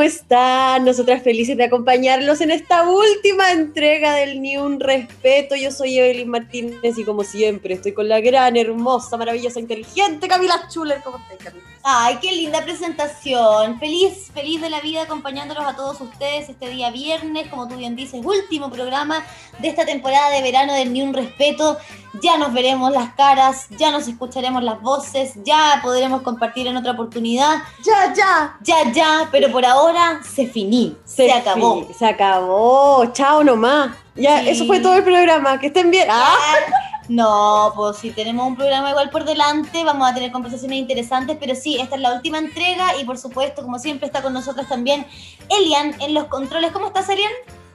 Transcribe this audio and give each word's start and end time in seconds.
¿cómo 0.00 0.08
están? 0.08 0.86
Nosotras 0.86 1.22
felices 1.22 1.58
de 1.58 1.64
acompañarlos 1.64 2.40
en 2.40 2.50
esta 2.50 2.88
última 2.88 3.52
entrega 3.52 4.14
del 4.14 4.40
Ni 4.40 4.56
Un 4.56 4.80
Respeto. 4.80 5.56
Yo 5.56 5.70
soy 5.70 5.98
Evelyn 5.98 6.30
Martínez 6.30 6.96
y 6.96 7.04
como 7.04 7.22
siempre 7.22 7.74
estoy 7.74 7.92
con 7.92 8.08
la 8.08 8.18
gran, 8.20 8.56
hermosa, 8.56 9.18
maravillosa, 9.18 9.60
inteligente 9.60 10.26
Camila 10.26 10.58
Schuller. 10.70 11.02
¿Cómo 11.04 11.18
estás, 11.18 11.52
Camila? 11.52 11.69
Ay, 11.82 12.18
qué 12.20 12.32
linda 12.32 12.62
presentación. 12.62 13.78
Feliz, 13.78 14.30
feliz 14.34 14.60
de 14.60 14.68
la 14.68 14.80
vida 14.80 15.02
acompañándolos 15.02 15.64
a 15.64 15.74
todos 15.74 15.98
ustedes 16.00 16.50
este 16.50 16.68
día 16.68 16.90
viernes, 16.90 17.48
como 17.48 17.68
tú 17.68 17.76
bien 17.76 17.96
dices, 17.96 18.20
último 18.22 18.70
programa 18.70 19.24
de 19.60 19.68
esta 19.68 19.86
temporada 19.86 20.28
de 20.30 20.42
verano 20.42 20.74
del 20.74 20.92
Ni 20.92 21.00
Un 21.00 21.14
Respeto. 21.14 21.78
Ya 22.22 22.36
nos 22.36 22.52
veremos 22.52 22.92
las 22.92 23.14
caras, 23.14 23.66
ya 23.78 23.90
nos 23.90 24.06
escucharemos 24.08 24.62
las 24.62 24.82
voces, 24.82 25.34
ya 25.42 25.80
podremos 25.82 26.20
compartir 26.20 26.66
en 26.66 26.76
otra 26.76 26.92
oportunidad. 26.92 27.62
Ya, 27.82 28.12
ya. 28.12 28.58
Ya, 28.60 28.92
ya, 28.92 29.28
pero 29.32 29.50
por 29.50 29.64
ahora 29.64 30.20
se 30.22 30.46
finí, 30.46 30.96
se, 31.04 31.32
acabó. 31.32 31.88
se 31.96 32.04
acabó. 32.04 33.06
Chao 33.12 33.42
nomás. 33.42 33.96
Ya, 34.16 34.40
Sí. 34.42 34.48
eso 34.50 34.66
fue 34.66 34.80
todo 34.80 34.94
el 34.96 35.04
programa. 35.04 35.58
Que 35.60 35.68
estén 35.68 35.90
bien. 35.90 36.08
Ah. 36.10 36.34
No, 37.08 37.72
pues 37.74 37.96
si 37.96 38.10
tenemos 38.10 38.46
un 38.46 38.54
programa 38.56 38.90
igual 38.90 39.10
por 39.10 39.24
delante, 39.24 39.82
vamos 39.82 40.08
a 40.08 40.14
tener 40.14 40.30
conversaciones 40.30 40.78
interesantes, 40.78 41.36
pero 41.40 41.56
sí, 41.56 41.76
esta 41.80 41.96
es 41.96 42.02
la 42.02 42.12
última 42.14 42.38
entrega 42.38 42.96
y 43.00 43.04
por 43.04 43.18
supuesto, 43.18 43.62
como 43.62 43.80
siempre, 43.80 44.06
está 44.06 44.22
con 44.22 44.32
nosotros 44.32 44.68
también 44.68 45.04
Elian 45.48 45.94
en 46.00 46.14
los 46.14 46.26
controles. 46.26 46.70
¿Cómo 46.70 46.86
estás, 46.86 47.08
Elian? 47.08 47.32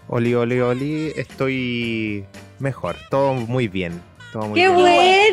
Oli, 0.07 0.33
oli, 0.35 0.61
oli, 0.61 1.11
estoy 1.17 2.25
mejor, 2.59 2.95
todo 3.09 3.33
muy 3.33 3.67
bien. 3.67 4.01
Todo 4.31 4.47
muy 4.47 4.59
Qué 4.61 4.69
bien. 4.69 4.79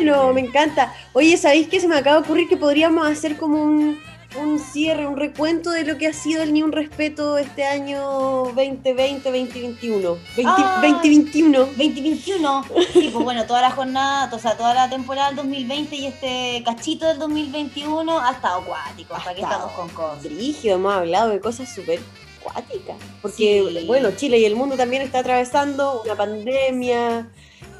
bueno, 0.05 0.33
me 0.33 0.41
encanta. 0.41 0.93
Oye, 1.13 1.37
¿sabéis 1.37 1.69
qué 1.69 1.79
se 1.79 1.87
me 1.87 1.95
acaba 1.95 2.17
de 2.17 2.23
ocurrir 2.23 2.49
que 2.49 2.57
podríamos 2.57 3.07
hacer 3.07 3.37
como 3.37 3.63
un, 3.63 3.99
un 4.35 4.59
cierre, 4.59 5.05
un 5.07 5.17
recuento 5.17 5.69
de 5.71 5.83
lo 5.83 5.97
que 5.97 6.07
ha 6.07 6.13
sido 6.13 6.41
el 6.43 6.53
Ni 6.53 6.63
Un 6.63 6.71
Respeto 6.71 7.37
este 7.37 7.63
año 7.65 8.45
2020-2021? 8.55 10.17
20, 10.35 10.43
Ah. 10.45 10.79
2021. 10.81 11.59
2021. 11.59 12.63
Sí, 12.93 13.09
pues 13.13 13.23
bueno, 13.23 13.45
toda 13.45 13.61
la 13.61 13.71
jornada, 13.71 14.29
o 14.33 14.39
sea, 14.39 14.57
toda 14.57 14.73
la 14.73 14.89
temporada 14.89 15.27
del 15.27 15.37
2020 15.37 15.95
y 15.95 16.05
este 16.07 16.61
cachito 16.65 17.07
del 17.07 17.19
2021 17.19 18.19
ha 18.19 18.31
estado 18.31 18.61
acuático. 18.61 19.13
¿Para 19.15 19.33
qué 19.35 19.41
estado 19.41 19.67
estamos 19.67 19.73
con 19.73 19.89
cosas? 19.89 20.23
Brígido, 20.23 20.75
hemos 20.75 20.93
hablado 20.93 21.29
de 21.29 21.39
cosas 21.39 21.73
súper 21.73 21.99
cuáticas. 22.41 22.97
Porque, 23.21 23.63
Sí. 23.79 23.85
bueno, 23.87 24.11
Chile 24.15 24.39
y 24.39 24.45
el 24.45 24.55
mundo 24.55 24.75
también 24.75 25.01
está 25.01 25.19
atravesando 25.19 26.01
una 26.03 26.15
pandemia, 26.15 27.27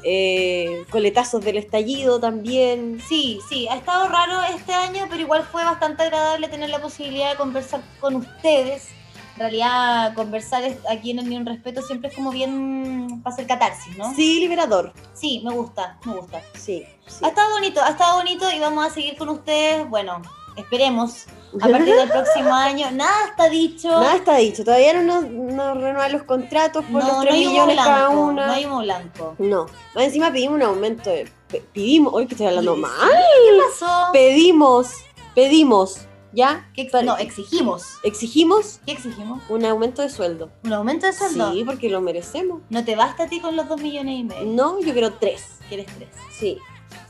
eh, 0.04 0.84
coletazos 0.90 1.44
del 1.44 1.56
estallido 1.56 2.20
también. 2.20 3.00
Sí, 3.08 3.40
sí, 3.48 3.66
ha 3.68 3.76
estado 3.76 4.08
raro 4.08 4.42
este 4.54 4.72
año, 4.72 5.06
pero 5.08 5.22
igual 5.22 5.42
fue 5.44 5.64
bastante 5.64 6.02
agradable 6.02 6.48
tener 6.48 6.70
la 6.70 6.80
posibilidad 6.80 7.30
de 7.30 7.36
conversar 7.36 7.80
con 8.00 8.16
ustedes. 8.16 8.88
En 9.34 9.40
realidad, 9.40 10.14
conversar 10.14 10.62
aquí 10.88 11.10
en 11.10 11.18
el 11.18 11.28
Ni 11.28 11.36
Un 11.36 11.46
Respeto 11.46 11.82
siempre 11.82 12.10
es 12.10 12.14
como 12.14 12.30
bien 12.30 13.20
para 13.22 13.34
hacer 13.34 13.48
catarsis, 13.48 13.96
¿no? 13.98 14.14
Sí, 14.14 14.38
liberador. 14.40 14.92
Sí, 15.12 15.42
me 15.44 15.52
gusta, 15.52 15.98
me 16.04 16.14
gusta. 16.14 16.40
Sí, 16.54 16.84
sí. 17.06 17.24
Ha 17.24 17.28
estado 17.28 17.50
bonito, 17.50 17.82
ha 17.82 17.90
estado 17.90 18.18
bonito 18.18 18.48
y 18.52 18.60
vamos 18.60 18.86
a 18.86 18.90
seguir 18.90 19.16
con 19.16 19.28
ustedes, 19.30 19.88
bueno, 19.88 20.22
esperemos, 20.56 21.26
a 21.60 21.68
partir 21.68 21.94
del 21.94 22.08
próximo 22.08 22.54
año. 22.54 22.90
Nada 22.92 23.28
está 23.30 23.48
dicho. 23.48 23.88
Nada 23.88 24.16
está 24.16 24.36
dicho, 24.36 24.64
todavía 24.64 24.92
no 24.94 25.02
nos 25.02 25.30
no 25.30 25.74
renuevan 25.74 26.12
los 26.12 26.22
contratos 26.24 26.84
por 26.84 27.02
no, 27.02 27.08
los 27.08 27.16
no 27.16 27.20
3 27.22 27.34
hay 27.34 27.40
humo 27.46 27.50
millones 27.52 27.74
blanco, 27.76 27.90
cada 27.90 28.08
una. 28.10 28.46
no 28.46 28.52
hay 28.52 28.64
blanco. 28.66 29.34
No, 29.38 29.66
encima 29.96 30.32
pedimos 30.32 30.56
un 30.56 30.62
aumento 30.62 31.10
de... 31.10 31.28
pe- 31.48 31.64
Pedimos, 31.72 32.12
hoy 32.14 32.26
que 32.26 32.34
estoy 32.34 32.46
hablando 32.48 32.76
mal. 32.76 32.90
¿Qué 33.10 33.58
pasó? 33.78 34.12
Pedimos, 34.12 34.90
pedimos, 35.34 35.98
¿ya? 36.32 36.68
¿Qué 36.74 36.82
ex- 36.82 36.92
Para- 36.92 37.04
no, 37.04 37.16
exigimos. 37.18 37.98
Exigimos 38.02 38.80
¿Qué 38.86 38.92
exigimos? 38.92 39.40
un 39.48 39.64
aumento 39.64 40.02
de 40.02 40.08
sueldo. 40.10 40.50
¿Un 40.64 40.72
aumento 40.72 41.06
de 41.06 41.12
sueldo? 41.12 41.52
Sí, 41.52 41.62
porque 41.64 41.88
lo 41.90 42.00
merecemos. 42.00 42.62
¿No 42.70 42.84
te 42.84 42.96
basta 42.96 43.24
a 43.24 43.26
ti 43.28 43.40
con 43.40 43.54
los 43.56 43.68
dos 43.68 43.80
millones 43.80 44.18
y 44.18 44.24
medio? 44.24 44.44
No, 44.46 44.80
yo 44.80 44.92
quiero 44.92 45.12
tres. 45.14 45.58
¿Quieres 45.68 45.86
tres? 45.96 46.08
Sí. 46.38 46.58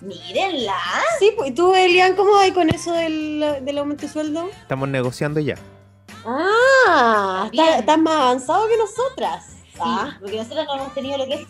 Mírenla. 0.04 0.74
Sí, 1.18 1.32
pues, 1.36 1.50
¿y 1.50 1.54
tú, 1.54 1.74
Elian, 1.74 2.14
cómo 2.16 2.32
vas 2.32 2.50
con 2.52 2.68
eso 2.70 2.92
del, 2.92 3.60
del 3.62 3.78
aumento 3.78 4.06
de 4.06 4.12
sueldo? 4.12 4.48
Estamos 4.62 4.88
negociando 4.88 5.40
ya. 5.40 5.56
Ah, 6.26 7.50
estás 7.52 7.98
más 7.98 8.14
avanzado 8.14 8.68
que 8.68 8.76
nosotras. 8.76 9.46
Sí, 9.72 9.80
Ah, 9.80 10.16
porque 10.20 10.36
nosotros 10.36 10.64
no 10.66 10.74
hemos 10.76 10.94
tenido 10.94 11.18
lo 11.18 11.26
que 11.26 11.34
es 11.34 11.48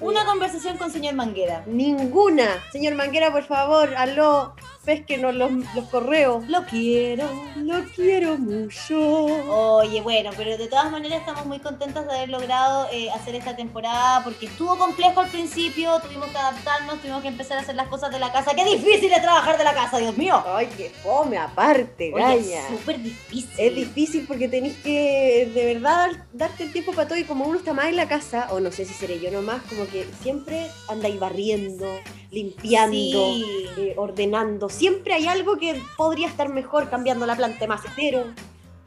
una 0.00 0.24
conversación 0.24 0.76
con 0.76 0.90
señor 0.90 1.14
Manguera. 1.14 1.62
ninguna. 1.66 2.62
Señor 2.72 2.94
Manguera, 2.94 3.32
por 3.32 3.44
favor, 3.44 3.94
aló, 3.96 4.54
pesquenos 4.84 5.34
los, 5.34 5.50
los 5.74 5.84
correos. 5.90 6.46
Lo 6.48 6.64
quiero. 6.64 7.28
Lo 7.56 7.82
quiero 7.94 8.38
mucho. 8.38 8.98
Oye, 8.98 10.00
bueno, 10.00 10.30
pero 10.36 10.56
de 10.56 10.66
todas 10.68 10.90
maneras 10.90 11.20
estamos 11.20 11.46
muy 11.46 11.58
contentos 11.58 12.06
de 12.06 12.12
haber 12.14 12.28
logrado 12.28 12.88
eh, 12.92 13.10
hacer 13.10 13.34
esta 13.34 13.54
temporada 13.56 14.22
porque 14.24 14.46
estuvo 14.46 14.76
complejo 14.78 15.20
al 15.20 15.28
principio, 15.28 15.98
tuvimos 16.00 16.28
que 16.28 16.38
adaptarnos, 16.38 17.00
tuvimos 17.00 17.22
que 17.22 17.28
empezar 17.28 17.58
a 17.58 17.60
hacer 17.62 17.74
las 17.74 17.88
cosas 17.88 18.10
de 18.10 18.18
la 18.18 18.32
casa. 18.32 18.52
¡Qué 18.54 18.64
difícil 18.64 19.12
es 19.12 19.20
trabajar 19.22 19.58
de 19.58 19.64
la 19.64 19.74
casa, 19.74 19.98
Dios 19.98 20.16
mío! 20.16 20.42
Ay, 20.46 20.68
qué 20.76 20.90
fome, 21.02 21.36
aparte, 21.38 22.12
Oye, 22.14 22.54
es 22.58 22.64
súper 22.68 23.02
difícil. 23.02 23.50
Es 23.58 23.74
difícil 23.74 24.24
porque 24.26 24.48
tenés 24.48 24.76
que 24.78 25.50
de 25.54 25.74
verdad 25.74 26.08
dar- 26.08 26.26
darte 26.32 26.64
el 26.64 26.72
tiempo 26.72 26.92
para 26.92 27.08
todo 27.08 27.18
y 27.18 27.24
como 27.24 27.44
uno 27.44 27.58
está 27.58 27.72
más 27.74 27.86
en 27.86 27.96
la 27.96 28.08
casa, 28.08 28.48
o 28.50 28.60
no 28.60 28.70
sé 28.72 28.84
si 28.84 28.94
seré 28.94 29.18
yo 29.20 29.30
nomás, 29.30 29.60
como 29.68 29.84
que 29.88 30.06
siempre 30.22 30.66
andáis 30.88 31.18
barriendo, 31.18 31.86
limpiando, 32.30 32.94
Sí. 33.34 33.44
eh, 33.78 33.94
ordenando. 33.96 34.68
Siempre 34.68 35.14
hay 35.14 35.26
algo 35.26 35.56
que 35.58 35.80
podría 35.96 36.28
estar 36.28 36.48
mejor 36.48 36.88
cambiando 36.90 37.26
la 37.26 37.36
planta 37.36 37.58
de 37.60 37.68
macetero. 37.68 38.24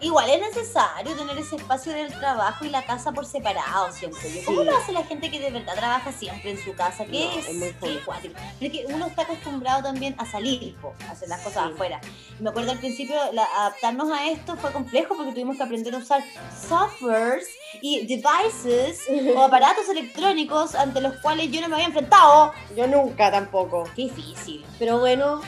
Igual 0.01 0.29
es 0.31 0.41
necesario 0.41 1.15
tener 1.15 1.37
ese 1.37 1.55
espacio 1.57 1.93
del 1.93 2.11
trabajo 2.17 2.65
y 2.65 2.69
la 2.69 2.83
casa 2.83 3.11
por 3.11 3.25
separado 3.25 3.91
siempre. 3.91 4.33
yo. 4.33 4.45
¿Cómo 4.45 4.61
Sí. 4.61 4.65
lo 4.65 4.75
hace 4.77 4.91
la 4.91 5.03
gente 5.03 5.29
que 5.29 5.39
de 5.39 5.51
verdad 5.51 5.75
trabaja 5.75 6.11
siempre 6.11 6.51
en 6.51 6.63
su 6.63 6.73
casa? 6.75 7.05
¿Qué 7.05 7.25
No, 7.25 7.31
es? 7.39 7.47
es 7.47 7.55
muy 7.55 7.67
Qué 7.67 7.73
fome. 7.79 7.99
cuático. 8.05 8.33
Pero 8.59 8.73
es 8.73 8.79
que 8.87 8.93
uno 8.93 9.05
está 9.07 9.21
acostumbrado 9.21 9.83
también 9.83 10.15
a 10.17 10.25
salir, 10.25 10.75
po, 10.77 10.93
a 11.07 11.11
hacer 11.11 11.29
las 11.29 11.41
cosas 11.41 11.67
Sí. 11.67 11.73
afuera. 11.73 12.01
Me 12.39 12.49
acuerdo 12.49 12.71
al 12.71 12.79
principio, 12.79 13.15
la- 13.33 13.45
adaptarnos 13.55 14.11
a 14.11 14.25
esto 14.27 14.57
fue 14.57 14.71
complejo 14.71 15.15
porque 15.15 15.31
tuvimos 15.31 15.57
que 15.57 15.63
aprender 15.63 15.93
a 15.93 15.99
usar 15.99 16.23
softwares 16.67 17.47
y 17.81 18.05
devices 18.07 19.01
o 19.35 19.43
aparatos 19.43 19.87
electrónicos 19.89 20.75
ante 20.75 20.99
los 21.01 21.15
cuales 21.17 21.51
yo 21.51 21.61
no 21.61 21.67
me 21.69 21.75
había 21.75 21.87
enfrentado. 21.87 22.53
Yo 22.75 22.87
nunca 22.87 23.29
tampoco. 23.31 23.83
Qué 23.95 24.03
difícil. 24.03 24.65
Pero 24.79 24.99
bueno, 24.99 25.41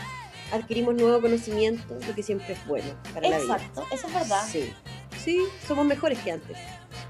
adquirimos 0.53 0.95
nuevo 0.95 1.19
conocimiento, 1.21 1.97
lo 2.07 2.15
que 2.15 2.23
siempre 2.23 2.53
es 2.53 2.65
bueno 2.67 2.93
para 3.13 3.27
la 3.29 3.39
vida. 3.39 3.55
Exacto, 3.57 3.85
eso 3.91 4.07
es 4.07 4.13
verdad. 4.13 4.43
Sí. 4.49 4.73
Sí, 5.23 5.39
somos 5.67 5.85
mejores 5.85 6.19
que 6.19 6.31
antes. 6.31 6.57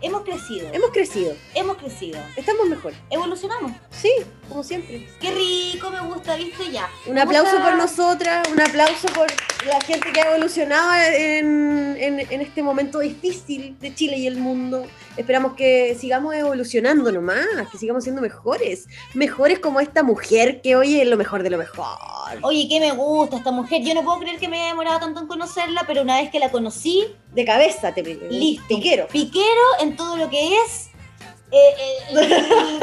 Hemos 0.02 0.22
crecido, 0.24 0.68
Hemos 0.74 0.92
crecido, 0.92 1.34
hemos 1.56 1.78
crecido, 1.78 2.20
estamos 2.36 2.68
mejor. 2.68 2.94
evolucionamos. 3.10 3.72
Sí, 3.90 4.12
como 4.50 4.64
siempre. 4.64 5.08
Qué 5.20 5.32
rico, 5.32 5.90
me 5.90 6.00
gusta, 6.02 6.36
viste 6.36 6.72
ya. 6.72 6.90
Un 7.08 7.18
aplauso 7.18 7.52
gusta- 7.54 7.70
por 7.70 7.78
nosotras, 7.78 8.48
un 8.52 8.60
aplauso 8.62 9.08
por 9.16 9.28
la 9.66 9.80
gente 9.82 10.12
que 10.12 10.22
ha 10.22 10.30
evolucionado 10.36 10.92
en, 11.16 11.96
en- 12.00 12.20
en 12.20 12.42
este 12.42 12.62
momento 12.62 13.00
difícil 13.00 13.78
de 13.80 13.96
Chile 13.96 14.18
y 14.18 14.28
el 14.28 14.38
mundo. 14.38 14.86
Esperamos 15.18 15.54
que 15.54 15.96
sigamos 16.00 16.36
evolucionando 16.36 17.12
nomás, 17.12 17.46
que 17.72 17.78
sigamos 17.78 18.04
siendo 18.04 18.22
mejores. 18.22 18.88
Mejores 19.14 19.60
como 19.60 19.80
esta 19.80 20.04
mujer 20.04 20.62
que 20.62 20.76
hoy 20.76 21.00
es 21.00 21.08
lo 21.08 21.18
mejor 21.18 21.44
de 21.44 21.50
lo 21.50 21.58
mejor. 21.58 21.98
Oye, 22.42 22.68
que 22.68 22.80
me 22.80 22.92
gusta 22.92 23.38
esta 23.38 23.52
mujer. 23.52 23.82
Yo 23.84 23.94
no 23.94 24.04
puedo 24.04 24.20
creer 24.20 24.40
que 24.40 24.48
me 24.48 24.58
haya 24.60 24.70
demorado 24.70 25.00
tanto 25.00 25.20
en 25.22 25.28
conocerla, 25.28 25.84
pero 25.88 26.02
una 26.02 26.18
vez 26.22 26.30
que 26.32 26.40
la 26.40 26.52
conocí, 26.52 27.06
De 27.34 27.46
cabeza 27.46 27.94
te 27.94 28.02
listo. 28.04 28.68
Piquero. 28.68 29.08
Piquero 29.08 29.62
en 29.80 29.96
todo 29.96 30.18
lo 30.18 30.30
que 30.30 30.56
es. 30.58 30.90
eh, 31.52 31.76
eh, 32.12 32.80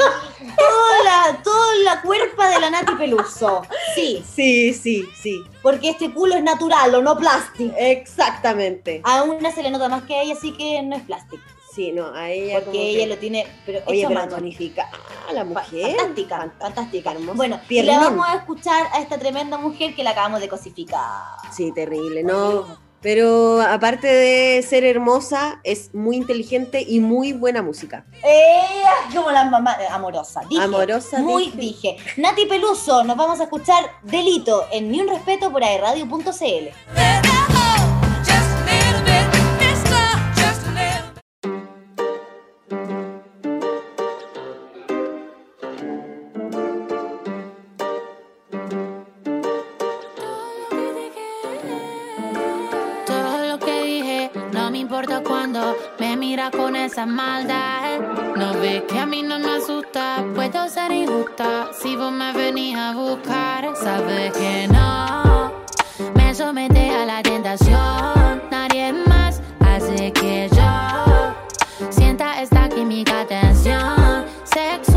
toda, 0.57 1.03
la, 1.03 1.41
toda 1.43 1.75
la 1.83 2.01
cuerpa 2.01 2.49
de 2.49 2.59
la 2.59 2.69
Nati 2.69 2.93
Peluso. 2.95 3.61
Sí, 3.95 4.23
Sí, 4.35 4.73
sí, 4.73 5.05
sí. 5.21 5.41
porque 5.61 5.89
este 5.89 6.13
culo 6.13 6.35
es 6.35 6.43
natural 6.43 6.93
o 6.95 7.01
no 7.01 7.17
plástico. 7.17 7.73
Exactamente. 7.77 9.01
A 9.03 9.23
una 9.23 9.51
se 9.51 9.63
le 9.63 9.71
nota 9.71 9.89
más 9.89 10.03
que 10.03 10.15
a 10.15 10.21
ella, 10.21 10.33
así 10.35 10.53
que 10.53 10.81
no 10.83 10.95
es 10.95 11.03
plástico. 11.03 11.43
Sí, 11.73 11.91
no, 11.91 12.13
a 12.13 12.29
ella 12.29 12.55
como 12.59 12.65
Porque 12.65 12.79
que- 12.79 12.95
ella 12.97 13.07
lo 13.07 13.17
tiene. 13.17 13.47
Pero 13.65 13.79
Oye, 13.85 14.05
pero 14.07 14.27
tonifica. 14.27 14.89
Ah, 15.29 15.33
la 15.33 15.43
mujer. 15.45 15.95
Fantástica, 15.95 16.37
Fant- 16.39 16.59
fantástica. 16.59 17.11
hermosa. 17.13 17.33
Bueno, 17.37 17.59
y 17.69 17.81
la 17.83 17.99
vamos 17.99 18.25
a 18.27 18.35
escuchar 18.35 18.87
a 18.91 18.99
esta 18.99 19.17
tremenda 19.17 19.57
mujer 19.57 19.95
que 19.95 20.03
la 20.03 20.09
acabamos 20.11 20.41
de 20.41 20.49
cosificar. 20.49 21.21
Sí, 21.55 21.71
terrible, 21.73 22.23
¿no? 22.23 22.91
Pero 23.01 23.59
aparte 23.63 24.05
de 24.05 24.61
ser 24.61 24.83
hermosa, 24.85 25.59
es 25.63 25.91
muy 25.95 26.17
inteligente 26.17 26.85
y 26.87 26.99
muy 26.99 27.33
buena 27.33 27.63
música. 27.63 28.05
Eh, 28.23 28.61
como 29.15 29.31
la 29.31 29.45
mamá 29.45 29.75
eh, 29.81 29.87
amorosa. 29.89 30.41
Dije, 30.47 30.61
Amorosa, 30.61 31.17
Muy 31.19 31.45
dije. 31.51 31.95
dije. 31.97 32.21
Nati 32.21 32.45
Peluso, 32.45 33.03
nos 33.03 33.17
vamos 33.17 33.39
a 33.39 33.43
escuchar 33.45 33.85
Delito 34.03 34.67
en 34.71 34.91
Ni 34.91 35.01
un 35.01 35.07
Respeto 35.07 35.51
por 35.51 35.63
aerradio.cl. 35.63 37.30
No 57.05 58.53
ves 58.61 58.83
que 58.87 58.99
a 58.99 59.07
mí 59.07 59.23
no 59.23 59.39
me 59.39 59.55
asusta, 59.55 60.23
puedo 60.35 60.69
ser 60.69 60.91
injusta. 60.91 61.71
Si 61.73 61.95
vos 61.95 62.11
me 62.11 62.31
venís 62.31 62.77
a 62.77 62.93
buscar, 62.93 63.75
sabes 63.75 64.31
que 64.33 64.67
no. 64.67 65.51
Me 66.13 66.35
somete 66.35 66.91
a 66.91 67.05
la 67.05 67.23
tentación, 67.23 68.43
nadie 68.51 68.93
más 68.93 69.41
hace 69.61 70.13
que 70.13 70.47
yo 70.53 71.89
sienta 71.89 72.39
esta 72.39 72.69
química 72.69 73.25
tensión 73.25 74.25
sexual. 74.43 74.90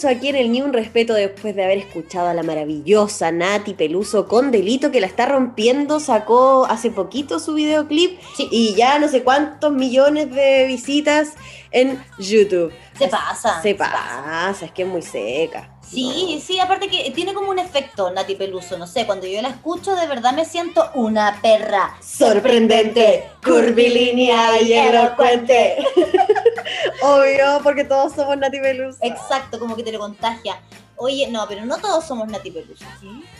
Regreso 0.00 0.08
aquí 0.08 0.28
en 0.28 0.36
el 0.36 0.50
Ni 0.50 0.62
Un 0.62 0.72
Respeto 0.72 1.14
después 1.14 1.54
de 1.54 1.64
haber 1.64 1.78
escuchado 1.78 2.28
a 2.28 2.34
la 2.34 2.42
maravillosa 2.42 3.30
Nati 3.32 3.74
Peluso 3.74 4.26
con 4.26 4.50
Delito 4.50 4.90
que 4.90 5.00
la 5.00 5.06
está 5.06 5.26
rompiendo. 5.26 6.00
Sacó 6.00 6.66
hace 6.66 6.90
poquito 6.90 7.38
su 7.38 7.54
videoclip 7.54 8.18
Sí. 8.36 8.48
y 8.50 8.74
ya 8.74 8.98
no 8.98 9.08
sé 9.08 9.22
cuántos 9.22 9.72
millones 9.72 10.30
de 10.30 10.66
visitas 10.66 11.34
en 11.70 12.04
YouTube. 12.18 12.72
Se 12.98 13.08
pasa. 13.08 13.62
Se 13.62 13.74
pasa, 13.74 14.64
es 14.64 14.72
que 14.72 14.82
es 14.82 14.88
muy 14.88 15.02
seca. 15.02 15.76
Sí, 15.90 16.40
sí, 16.44 16.60
aparte 16.60 16.88
que 16.88 17.10
tiene 17.10 17.34
como 17.34 17.50
un 17.50 17.58
efecto 17.58 18.12
Nati 18.12 18.36
Peluso, 18.36 18.78
no 18.78 18.86
sé, 18.86 19.06
cuando 19.06 19.26
yo 19.26 19.42
la 19.42 19.48
escucho 19.48 19.96
de 19.96 20.06
verdad 20.06 20.32
me 20.32 20.44
siento 20.44 20.88
una 20.94 21.40
perra 21.42 21.96
Sorprendente, 22.00 23.28
curvilínea 23.44 24.62
y 24.62 24.72
elocuente. 24.72 25.78
Obvio, 27.02 27.60
porque 27.64 27.82
todos 27.84 28.12
somos 28.12 28.38
Nati 28.38 28.60
Peluso. 28.60 28.98
Exacto, 29.02 29.58
como 29.58 29.74
que 29.74 29.82
te 29.82 29.90
lo 29.90 29.98
contagia. 29.98 30.60
Oye, 30.94 31.26
no, 31.28 31.46
pero 31.48 31.64
no 31.64 31.78
todos 31.78 32.04
somos 32.04 32.28
Nati 32.28 32.50
Peluso. 32.50 32.84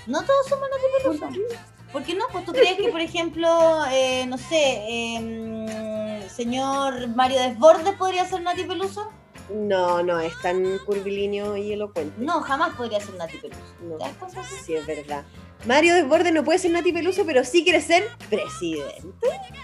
No 0.07 0.23
todos 0.23 0.49
somos 0.49 0.69
Nati 0.71 1.19
Peluso. 1.21 1.51
¿Por 1.93 2.05
qué 2.05 2.15
no? 2.15 2.25
Pues 2.31 2.45
tú 2.45 2.53
crees 2.53 2.77
que, 2.77 2.89
por 2.89 3.01
ejemplo, 3.01 3.85
eh, 3.91 4.25
no 4.27 4.39
sé, 4.39 4.85
eh, 4.89 6.29
señor 6.35 7.09
Mario 7.09 7.41
Desbordes 7.41 7.95
podría 7.95 8.25
ser 8.25 8.43
Nati 8.43 8.65
Peluso. 8.65 9.11
No, 9.53 10.03
no, 10.03 10.21
es 10.21 10.33
tan 10.43 10.79
curvilíneo 10.87 11.57
y 11.57 11.73
elocuente. 11.73 12.15
No, 12.19 12.41
jamás 12.43 12.77
podría 12.77 13.01
ser 13.01 13.15
Nati 13.15 13.39
Peluso. 13.39 13.63
No. 13.83 13.97
¿Te 13.97 14.05
das 14.05 14.17
cuenta? 14.17 14.43
Sí, 14.45 14.75
es 14.75 14.87
verdad. 14.87 15.25
Mario 15.67 15.95
Desbordes 15.95 16.33
no 16.33 16.45
puede 16.45 16.59
ser 16.59 16.71
Nati 16.71 16.93
Peluso, 16.93 17.27
pero 17.27 17.45
sí 17.45 17.65
quiere 17.65 17.81
ser 17.81 18.09
presidente. 18.31 19.03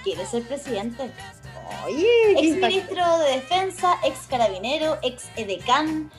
Quiere 0.02 0.26
ser 0.26 0.42
presidente. 0.42 1.10
Oye, 1.84 2.32
Ex 2.32 2.56
ministro 2.56 3.18
de 3.18 3.32
Defensa, 3.32 3.96
ex 4.04 4.26
carabinero, 4.28 4.98
ex 5.02 5.24
edecán. 5.36 6.10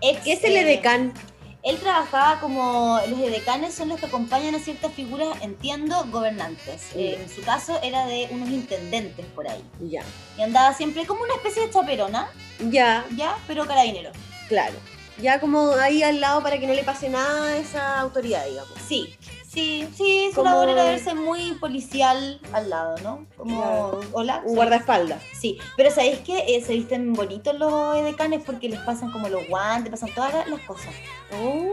Ex, 0.00 0.20
¿Qué 0.22 0.32
es 0.32 0.44
el 0.44 0.56
eh, 0.56 0.60
edecán? 0.62 1.12
Él 1.62 1.78
trabajaba 1.78 2.40
como 2.40 2.98
los 3.08 3.18
edecanes 3.20 3.74
son 3.74 3.90
los 3.90 4.00
que 4.00 4.06
acompañan 4.06 4.54
a 4.54 4.58
ciertas 4.58 4.92
figuras, 4.94 5.28
entiendo, 5.42 6.06
gobernantes. 6.10 6.88
Eh, 6.94 7.18
en 7.20 7.28
su 7.28 7.42
caso 7.42 7.78
era 7.82 8.06
de 8.06 8.28
unos 8.30 8.48
intendentes 8.48 9.26
por 9.26 9.46
ahí. 9.46 9.62
Ya, 9.80 10.02
Y 10.38 10.42
andaba 10.42 10.72
siempre 10.74 11.06
como 11.06 11.22
una 11.22 11.34
especie 11.34 11.66
de 11.66 11.70
chaperona, 11.72 12.28
ya, 12.70 13.04
ya, 13.14 13.36
pero 13.46 13.66
carabinero. 13.66 14.10
claro. 14.48 14.74
Ya 15.20 15.38
como 15.38 15.72
ahí 15.72 16.02
al 16.02 16.18
lado 16.18 16.42
para 16.42 16.58
que 16.58 16.66
no 16.66 16.72
le 16.72 16.82
pase 16.82 17.10
nada 17.10 17.48
a 17.48 17.56
esa 17.58 18.00
autoridad, 18.00 18.46
digamos. 18.46 18.72
Sí, 18.88 19.14
sí, 19.52 19.88
sí, 19.96 20.28
su 20.30 20.36
Como- 20.36 20.50
labor 20.50 20.68
era 20.68 20.84
verse 20.84 21.14
muy 21.14 21.52
policial 21.54 22.40
al 22.52 22.70
lado, 22.70 22.96
¿no? 23.02 23.26
Como, 23.36 23.60
Claro. 23.60 24.00
hola. 24.12 24.42
Un 24.44 24.54
guardaespaldas. 24.54 25.22
Sí, 25.38 25.58
pero 25.76 25.90
¿sabéis 25.90 26.20
que 26.20 26.38
eh, 26.56 26.62
se 26.64 26.72
visten 26.74 27.12
bonitos 27.12 27.58
los 27.58 27.96
edecanes 27.96 28.42
porque 28.44 28.68
les 28.68 28.78
pasan 28.80 29.10
como 29.10 29.28
los 29.28 29.46
guantes, 29.48 29.90
pasan 29.90 30.14
todas 30.14 30.32
las- 30.48 30.60
cosas? 30.66 30.94
Oh, 31.42 31.66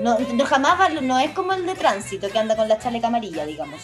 No, 0.00 0.18
no 0.18 0.44
jamás 0.46 0.80
va- 0.80 0.88
no 1.00 1.18
es 1.18 1.30
como 1.30 1.52
el 1.52 1.64
de 1.64 1.74
tránsito 1.74 2.28
que 2.28 2.38
anda 2.38 2.56
con 2.56 2.68
la 2.68 2.78
chaleca 2.78 3.06
amarilla, 3.06 3.46
digamos. 3.46 3.80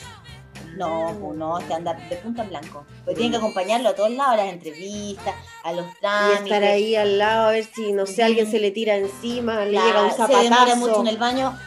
No, 0.76 1.17
pues 1.21 1.37
no, 1.37 1.59
este 1.59 1.75
anda 1.75 1.95
de 1.95 2.17
punta 2.17 2.43
en 2.43 2.50
blanco. 2.50 2.85
Porque 3.05 3.14
tienen 3.17 3.33
que 3.33 3.38
acompañarlo 3.38 3.88
a 3.88 3.95
todos 3.95 4.11
lados, 4.11 4.35
a 4.35 4.37
las 4.37 4.52
entrevistas, 4.52 5.35
a 5.64 5.73
los 5.73 5.87
Y 5.87 6.00
trámites. 6.00 6.43
estar 6.45 6.62
ahí 6.64 6.95
al 6.97 7.19
lado 7.19 7.49
a 7.49 7.50
ver 7.50 7.64
si, 7.64 7.93
no 7.93 8.07
sé, 8.07 8.23
alguien 8.23 8.49
se 8.50 8.61
le 8.61 8.71
tira 8.71 8.95
encima, 8.97 9.64
le 9.64 9.73
Claro, 9.73 9.87
llega 9.87 10.02
un 10.05 10.11
se 10.12 10.23
demora 10.23 10.43
zapatazo. 10.49 10.76
mucho 10.76 11.00
en 11.00 11.07
el 11.09 11.17
baño. 11.19 11.59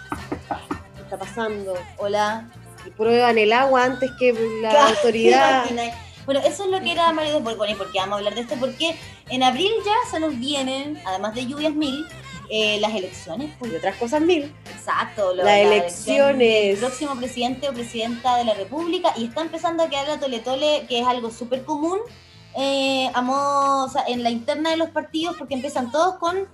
¿Qué 1.11 1.15
está 1.15 1.25
pasando? 1.27 1.73
Hola. 1.97 2.49
Y 2.87 2.89
prueban 2.91 3.37
el 3.37 3.51
agua 3.51 3.83
antes 3.83 4.09
que 4.17 4.31
la 4.61 4.69
Claro, 4.69 4.95
autoridad. 4.95 5.65
Bueno, 6.25 6.39
eso 6.45 6.63
es 6.65 6.69
lo 6.69 6.79
que 6.79 6.91
era 6.93 7.11
Mario 7.11 7.33
de 7.33 7.39
Borgoni, 7.41 7.73
porque 7.75 7.97
vamos 7.99 8.13
a 8.13 8.17
hablar 8.19 8.35
de 8.35 8.41
esto, 8.41 8.55
porque 8.59 8.95
en 9.29 9.41
abril 9.43 9.71
ya 9.83 10.09
se 10.09 10.19
nos 10.21 10.37
vienen, 10.39 11.01
además 11.05 11.33
de 11.35 11.47
lluvias 11.47 11.73
mil, 11.73 12.05
eh, 12.49 12.79
las 12.79 12.93
elecciones. 12.95 13.51
pues, 13.59 13.73
Y 13.73 13.75
otras 13.75 13.97
cosas 13.97 14.21
mil. 14.21 14.53
Exacto, 14.73 15.29
lo- 15.33 15.43
Las 15.43 15.45
la 15.45 15.59
elecciones. 15.59 16.39
del 16.39 16.77
próximo 16.77 17.15
presidente 17.17 17.67
o 17.67 17.73
presidenta 17.73 18.37
de 18.37 18.45
la 18.45 18.53
República 18.53 19.11
y 19.17 19.25
está 19.25 19.41
empezando 19.41 19.83
a 19.83 19.89
quedar 19.89 20.07
la 20.07 20.19
tole 20.19 20.39
tole, 20.39 20.85
que 20.87 20.99
es 21.01 21.07
algo 21.07 21.29
súper 21.29 21.65
común 21.65 21.99
eh, 22.55 23.09
a 23.13 23.21
modo- 23.21 23.85
o 23.85 23.89
sea, 23.89 24.03
en 24.07 24.23
la 24.23 24.29
interna 24.29 24.69
de 24.69 24.77
los 24.77 24.91
partidos, 24.91 25.35
porque 25.37 25.55
empiezan 25.55 25.91
todos 25.91 26.15
con 26.19 26.47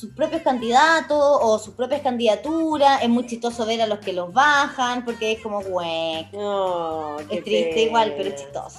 sus 0.00 0.12
propios 0.12 0.40
candidatos 0.40 1.18
o 1.20 1.58
sus 1.58 1.74
propias 1.74 2.00
candidaturas. 2.00 3.02
Es 3.02 3.08
muy 3.08 3.26
chistoso 3.26 3.66
ver 3.66 3.82
a 3.82 3.86
los 3.86 3.98
que 3.98 4.14
los 4.14 4.32
bajan, 4.32 5.04
porque 5.04 5.32
es 5.32 5.40
como, 5.42 5.60
güey, 5.62 6.26
qué 6.30 7.36
es 7.36 7.44
triste 7.44 7.70
pena. 7.74 7.80
igual, 7.82 8.14
pero 8.16 8.30
es 8.30 8.36
chistoso. 8.40 8.78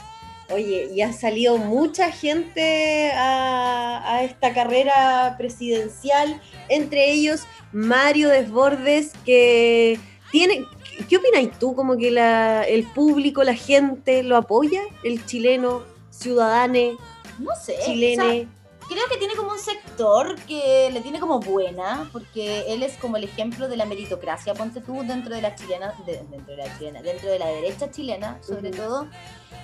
Oye, 0.51 0.89
y 0.93 1.01
ha 1.01 1.13
salido 1.13 1.57
mucha 1.57 2.11
gente 2.11 3.11
a, 3.13 4.01
a 4.15 4.23
esta 4.23 4.53
carrera 4.53 5.35
presidencial, 5.37 6.41
entre 6.67 7.11
ellos 7.11 7.43
Mario 7.71 8.29
Desbordes, 8.29 9.11
que 9.25 9.99
tiene... 10.31 10.65
¿Qué 11.07 11.17
opinas 11.17 11.57
tú? 11.57 11.73
¿Como 11.73 11.97
que 11.97 12.11
la, 12.11 12.63
el 12.63 12.83
público, 12.83 13.43
la 13.43 13.55
gente 13.55 14.23
lo 14.23 14.37
apoya? 14.37 14.81
¿El 15.03 15.25
chileno, 15.25 15.83
ciudadane, 16.09 16.97
No 17.39 17.55
sé. 17.55 17.73
o 17.73 17.75
sea, 17.77 17.85
chilene? 17.85 18.47
Creo 18.91 19.05
que 19.09 19.17
tiene 19.17 19.35
como 19.35 19.51
un 19.51 19.59
sector 19.59 20.35
que 20.41 20.89
le 20.91 21.01
tiene 21.01 21.19
como 21.19 21.39
buena, 21.39 22.09
porque 22.11 22.65
él 22.73 22.83
es 22.83 22.97
como 22.97 23.17
el 23.17 23.23
ejemplo 23.23 23.67
de 23.67 23.77
la 23.77 23.85
meritocracia, 23.85 24.53
ponte 24.53 24.81
tú, 24.81 25.01
dentro 25.03 25.33
de 25.33 25.41
la 25.41 25.55
chilena, 25.55 25.93
de- 26.05 26.23
dentro 26.29 26.55
de 26.55 26.57
la 26.57 26.77
chilena, 26.77 27.01
dentro 27.01 27.29
de 27.29 27.39
la 27.39 27.47
derecha 27.47 27.89
chilena, 27.89 28.39
sobre 28.43 28.71
todo. 28.71 29.07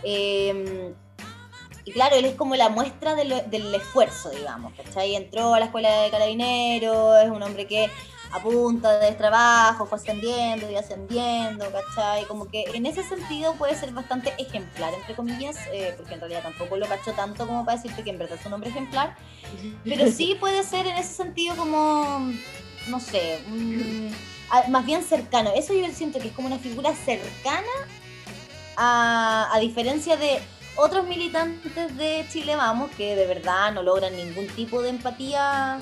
Eh, 0.03 0.93
y 1.85 1.91
claro, 1.91 2.15
él 2.17 2.25
es 2.25 2.35
como 2.35 2.55
la 2.55 2.69
muestra 2.69 3.15
de 3.15 3.25
lo- 3.25 3.41
del 3.43 3.73
esfuerzo, 3.73 4.29
digamos, 4.29 4.73
¿cachai? 4.75 5.15
Entró 5.15 5.53
a 5.53 5.59
la 5.59 5.65
escuela 5.65 6.01
de 6.03 6.09
carabineros, 6.09 7.23
es 7.23 7.29
un 7.29 7.41
hombre 7.43 7.65
que 7.65 7.89
apunta 8.31 8.99
de 8.99 9.11
trabajo, 9.13 9.85
fue 9.85 9.97
ascendiendo 9.97 10.69
y 10.69 10.75
ascendiendo, 10.75 11.65
¿cachai? 11.71 12.25
Como 12.25 12.45
que 12.47 12.65
en 12.73 12.85
ese 12.85 13.03
sentido 13.03 13.53
puede 13.55 13.75
ser 13.75 13.91
bastante 13.91 14.33
ejemplar, 14.37 14.93
entre 14.93 15.15
comillas, 15.15 15.57
eh, 15.71 15.93
porque 15.97 16.13
en 16.15 16.19
realidad 16.19 16.43
tampoco 16.43 16.77
lo 16.77 16.87
cacho 16.87 17.13
tanto 17.13 17.47
como 17.47 17.63
para 17.65 17.77
decirte 17.77 18.03
que 18.03 18.09
en 18.09 18.17
verdad 18.19 18.37
es 18.39 18.45
un 18.45 18.53
hombre 18.53 18.69
ejemplar, 18.69 19.15
pero 19.83 20.07
sí 20.11 20.35
puede 20.39 20.63
ser 20.63 20.87
en 20.87 20.97
ese 20.97 21.13
sentido 21.13 21.55
como, 21.55 22.31
no 22.87 22.99
sé, 22.99 23.39
a- 24.49 24.67
más 24.69 24.85
bien 24.85 25.03
cercano. 25.03 25.51
Eso 25.55 25.73
yo 25.73 25.85
siento 25.93 26.19
que 26.19 26.27
es 26.29 26.33
como 26.33 26.47
una 26.47 26.59
figura 26.59 26.93
cercana 26.95 27.67
a, 28.75 29.49
a 29.53 29.59
diferencia 29.59 30.17
de 30.17 30.39
otros 30.75 31.07
militantes 31.07 31.97
de 31.97 32.25
Chile 32.31 32.55
Vamos 32.55 32.91
que 32.95 33.15
de 33.15 33.25
verdad 33.25 33.71
no 33.73 33.81
logran 33.81 34.15
ningún 34.15 34.47
tipo 34.47 34.81
de 34.81 34.89
empatía 34.89 35.79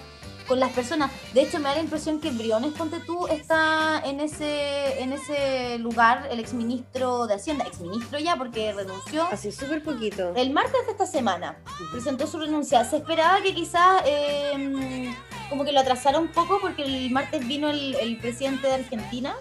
con 0.47 0.59
las 0.59 0.71
personas. 0.71 1.11
De 1.33 1.41
hecho, 1.41 1.57
me 1.59 1.65
da 1.65 1.75
la 1.75 1.81
impresión 1.81 2.19
que 2.19 2.31
Briones, 2.31 2.73
ponte 2.73 2.99
tú, 2.99 3.27
está 3.27 4.01
en 4.05 4.19
ese, 4.19 5.01
en 5.01 5.13
ese 5.13 5.77
lugar, 5.79 6.27
el 6.31 6.39
exministro 6.39 7.27
de 7.27 7.35
Hacienda, 7.35 7.65
exministro 7.65 8.19
ya 8.19 8.35
porque 8.35 8.73
renunció. 8.73 9.23
Hace 9.31 9.51
súper 9.51 9.83
poquito. 9.83 10.33
El 10.35 10.51
martes 10.51 10.85
de 10.85 10.91
esta 10.91 11.05
semana 11.05 11.57
presentó 11.91 12.27
su 12.27 12.39
renuncia. 12.39 12.83
Se 12.85 12.97
esperaba 12.97 13.41
que 13.41 13.53
quizás 13.53 14.03
eh, 14.05 15.13
como 15.49 15.65
que 15.65 15.71
lo 15.71 15.79
atrasara 15.79 16.19
un 16.19 16.29
poco 16.29 16.59
porque 16.61 16.83
el 16.83 17.11
martes 17.11 17.47
vino 17.47 17.69
el, 17.69 17.95
el 17.95 18.17
presidente 18.17 18.67
de 18.67 18.73
Argentina 18.75 19.35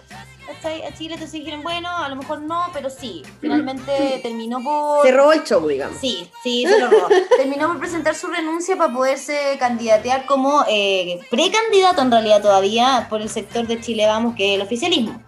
¿cachai? 0.45 0.83
a 0.83 0.93
Chile, 0.93 1.15
entonces 1.15 1.39
dijeron, 1.39 1.63
bueno, 1.63 1.89
a 1.89 2.07
lo 2.09 2.15
mejor 2.15 2.41
no, 2.41 2.65
pero 2.73 2.89
sí. 2.89 3.23
Finalmente 3.41 4.19
terminó 4.21 4.61
por... 4.61 5.05
Se 5.05 5.11
robó 5.11 5.33
el 5.33 5.43
show, 5.43 5.67
digamos. 5.67 5.97
Sí, 5.99 6.29
sí, 6.43 6.65
se 6.67 6.79
lo 6.79 6.89
robó. 6.89 7.07
Terminó 7.37 7.67
por 7.67 7.79
presentar 7.79 8.15
su 8.15 8.27
renuncia 8.27 8.75
para 8.77 8.93
poderse 8.93 9.57
candidatear 9.59 10.25
como 10.25 10.63
eh, 10.69 11.19
precandidato 11.29 12.01
en 12.01 12.11
realidad 12.11 12.41
todavía 12.41 13.07
por 13.09 13.21
el 13.21 13.29
sector 13.29 13.67
de 13.67 13.79
Chile 13.79 14.05
Vamos, 14.07 14.35
que 14.35 14.55
el 14.55 14.61
oficialismo. 14.61 15.21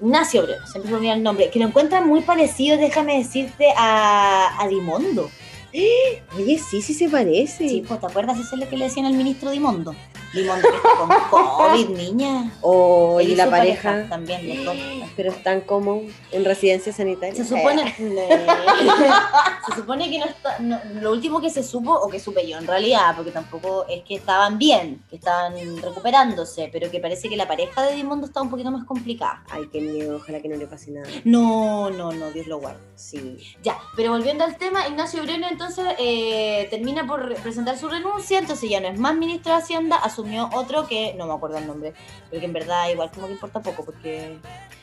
Ignacio 0.00 0.42
Breno, 0.42 0.66
siempre 0.66 0.92
me 0.92 0.96
olvida 0.98 1.14
el 1.14 1.22
nombre, 1.22 1.50
que 1.50 1.58
lo 1.58 1.66
encuentran 1.66 2.06
muy 2.06 2.20
parecido, 2.20 2.76
déjame 2.76 3.18
decirte, 3.18 3.66
a, 3.76 4.62
a 4.62 4.68
Dimondo. 4.68 5.28
Oye, 6.36 6.58
sí, 6.58 6.82
sí 6.82 6.94
se 6.94 7.08
parece. 7.08 7.68
Sí, 7.68 7.84
pues, 7.86 8.00
¿te 8.00 8.06
acuerdas? 8.06 8.38
Ese 8.38 8.54
es 8.54 8.60
lo 8.60 8.68
que 8.68 8.76
le 8.76 8.84
decían 8.86 9.06
al 9.06 9.14
ministro 9.14 9.50
Dimondo. 9.50 9.94
Está 10.34 10.60
con 10.98 11.08
COVID, 11.08 11.88
niña. 11.90 12.52
O 12.60 13.18
Él 13.20 13.30
y 13.30 13.34
la 13.36 13.48
pareja. 13.50 14.06
También, 14.08 14.46
los 14.64 14.64
dos. 14.64 14.76
Pero 15.16 15.30
están 15.32 15.62
como 15.62 16.02
en 16.30 16.44
residencia 16.44 16.92
sanitaria. 16.92 17.34
Se 17.34 17.44
supone, 17.44 17.94
se 19.66 19.74
supone 19.74 20.10
que 20.10 20.18
no 20.18 20.26
está, 20.26 20.58
no- 20.60 20.80
lo 21.00 21.12
último 21.12 21.40
que 21.40 21.50
se 21.50 21.62
supo, 21.62 21.92
o 21.92 22.08
que 22.08 22.20
supe 22.20 22.46
yo 22.48 22.58
en 22.58 22.66
realidad, 22.66 23.14
porque 23.16 23.30
tampoco 23.30 23.86
es 23.88 24.02
que 24.04 24.14
estaban 24.16 24.58
bien, 24.58 25.02
que 25.10 25.16
estaban 25.16 25.54
recuperándose, 25.82 26.68
pero 26.72 26.90
que 26.90 27.00
parece 27.00 27.28
que 27.28 27.36
la 27.36 27.48
pareja 27.48 27.82
de 27.82 27.94
Dimondo 27.94 28.26
está 28.26 28.42
un 28.42 28.50
poquito 28.50 28.70
más 28.70 28.84
complicada. 28.84 29.42
Ay, 29.50 29.68
qué 29.72 29.80
miedo, 29.80 30.16
ojalá 30.16 30.40
que 30.40 30.48
no 30.48 30.56
le 30.56 30.66
pase 30.66 30.90
nada. 30.90 31.08
No, 31.24 31.90
no, 31.90 32.12
no, 32.12 32.30
Dios 32.30 32.46
lo 32.46 32.58
guarde. 32.60 32.80
Sí. 32.96 33.38
Ya, 33.62 33.76
pero 33.96 34.12
volviendo 34.12 34.44
al 34.44 34.56
tema, 34.56 34.86
Ignacio 34.88 35.22
Breno 35.22 35.46
entonces 35.48 35.84
eh, 35.98 36.66
termina 36.70 37.06
por 37.06 37.26
re- 37.28 37.36
presentar 37.36 37.78
su 37.78 37.88
renuncia, 37.88 38.38
entonces 38.38 38.68
ya 38.70 38.80
no 38.80 38.88
es 38.88 38.98
más 38.98 39.16
ministro 39.16 39.52
de 39.52 39.58
Hacienda, 39.58 39.96
asumió 40.18 40.50
otro 40.52 40.86
que 40.86 41.14
no 41.14 41.26
me 41.26 41.34
acuerdo 41.34 41.58
el 41.58 41.66
nombre, 41.66 41.94
pero 42.28 42.40
que 42.40 42.46
en 42.46 42.52
verdad 42.52 42.88
igual 42.90 43.10
como 43.14 43.26
que 43.26 43.34
importa 43.34 43.60
poco, 43.60 43.84
porque 43.84 44.38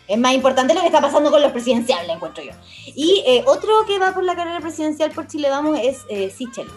es 0.08 0.18
más 0.18 0.34
importante 0.34 0.74
lo 0.74 0.80
que 0.82 0.88
está 0.88 1.02
pasando 1.02 1.30
con 1.30 1.42
los 1.42 1.52
presidenciales, 1.52 2.10
encuentro 2.16 2.44
yo. 2.44 2.52
Y 2.86 3.24
eh, 3.28 3.44
otro 3.46 3.70
que 3.86 4.00
va 4.00 4.14
por 4.14 4.24
la 4.24 4.36
carrera 4.36 4.62
presidencial 4.62 5.12
por 5.12 5.28
Chile 5.28 5.50
Vamos 5.50 5.80
es 5.82 6.06
eh, 6.10 6.30
Sichel. 6.30 6.68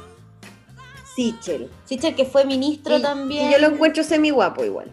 Sichel. 1.14 1.70
Sichel 1.84 2.14
que 2.14 2.24
fue 2.24 2.44
ministro 2.44 2.98
Y- 2.98 3.02
también. 3.02 3.48
Y 3.48 3.52
yo 3.52 3.58
lo 3.58 3.68
encuentro 3.68 4.02
semi 4.02 4.30
guapo 4.30 4.64
igual. 4.64 4.90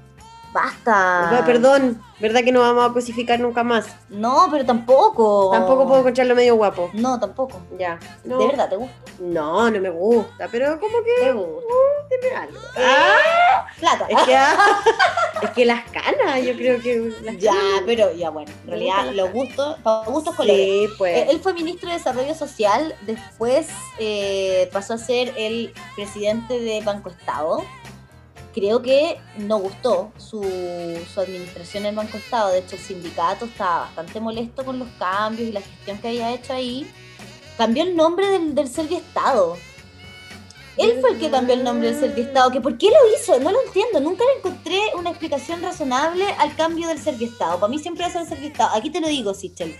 Basta. 0.55 1.43
Perdón, 1.45 2.01
¿verdad 2.21 2.41
que 2.41 2.53
no 2.53 2.61
vamos 2.61 2.89
a 2.89 2.93
cosificar 2.93 3.37
nunca 3.41 3.61
más? 3.61 3.87
No, 4.07 4.47
pero 4.49 4.65
tampoco. 4.65 5.49
Tampoco 5.51 5.85
puedo 5.85 5.99
encontrarlo 5.99 6.33
medio 6.33 6.55
guapo. 6.55 6.89
No, 6.93 7.19
tampoco. 7.19 7.59
Ya. 7.77 7.99
No, 8.23 8.37
¿De 8.37 8.47
verdad 8.47 8.69
te 8.69 8.77
gusta? 8.77 8.95
No, 9.19 9.69
no 9.69 9.79
me 9.81 9.89
gusta, 9.89 10.47
pero 10.49 10.79
como 10.79 10.97
que 11.03 11.25
Te 11.25 11.31
gusta. 11.33 11.73
tiene 12.21 12.35
algo. 12.37 12.59
Plata. 13.79 14.05
Es 14.07 14.17
que, 14.23 14.35
ah, 14.37 14.55
es 15.41 15.49
que 15.49 15.65
las 15.65 15.83
canas, 15.91 16.41
yo 16.41 16.55
creo 16.55 16.81
que 16.81 17.13
las 17.23 17.37
Ya, 17.37 17.51
canas. 17.51 17.81
pero 17.85 18.13
ya 18.13 18.29
bueno, 18.29 18.49
en 18.63 18.69
realidad 18.69 19.11
los 19.13 19.33
gustos, 19.33 19.77
para 19.83 20.05
gustos 20.05 20.35
colores. 20.35 20.55
Sí, 20.65 20.87
pues. 20.97 21.17
Eh, 21.17 21.27
Él 21.31 21.39
fue 21.41 21.53
ministro 21.53 21.89
de 21.89 21.97
Desarrollo 21.97 22.33
Social, 22.33 22.95
después 23.01 23.67
eh, 23.99 24.69
pasó 24.71 24.93
a 24.93 24.97
ser 24.97 25.33
el 25.35 25.73
presidente 25.97 26.59
de 26.59 26.79
Banco 26.81 27.09
Estado. 27.09 27.61
Creo 28.55 28.81
que 28.81 29.19
no 29.37 29.57
gustó 29.57 30.13
su, 30.17 30.41
su 31.13 31.19
administración 31.19 31.85
en 31.87 31.95
Banco 31.97 32.15
Estado, 32.15 32.53
de 32.53 32.59
hecho 32.59 32.77
el 32.77 32.81
sindicato 32.81 33.43
estaba 33.43 33.81
bastante 33.81 34.21
molesto 34.21 34.63
con 34.63 34.79
los 34.79 34.87
cambios 34.97 35.49
y 35.49 35.51
la 35.51 35.59
gestión 35.59 35.97
que 35.97 36.07
había 36.07 36.33
hecho 36.33 36.53
ahí. 36.53 36.89
Cambió 37.57 37.83
el 37.83 37.97
nombre 37.97 38.29
del, 38.29 38.55
del 38.55 38.69
Serviestado. 38.69 39.57
Él 40.77 40.99
fue 41.01 41.11
el 41.11 41.19
que 41.19 41.29
cambió 41.29 41.53
el 41.53 41.65
nombre 41.65 41.91
del 41.91 41.99
Serviestado, 41.99 42.49
que 42.49 42.61
¿por 42.61 42.77
qué 42.77 42.87
lo 42.87 42.95
hizo? 43.13 43.37
No 43.41 43.51
lo 43.51 43.61
entiendo, 43.61 43.99
nunca 43.99 44.23
le 44.23 44.39
encontré 44.39 44.79
una 44.97 45.09
explicación 45.09 45.61
razonable 45.61 46.25
al 46.39 46.55
cambio 46.55 46.87
del 46.87 46.99
Serviestado. 46.99 47.59
Para 47.59 47.69
mí 47.69 47.77
siempre 47.77 48.03
va 48.03 48.09
a 48.09 48.13
ser 48.13 48.21
el 48.21 48.29
Serviestado. 48.29 48.73
Aquí 48.73 48.89
te 48.89 49.01
lo 49.01 49.09
digo, 49.09 49.33
Sichel. 49.33 49.75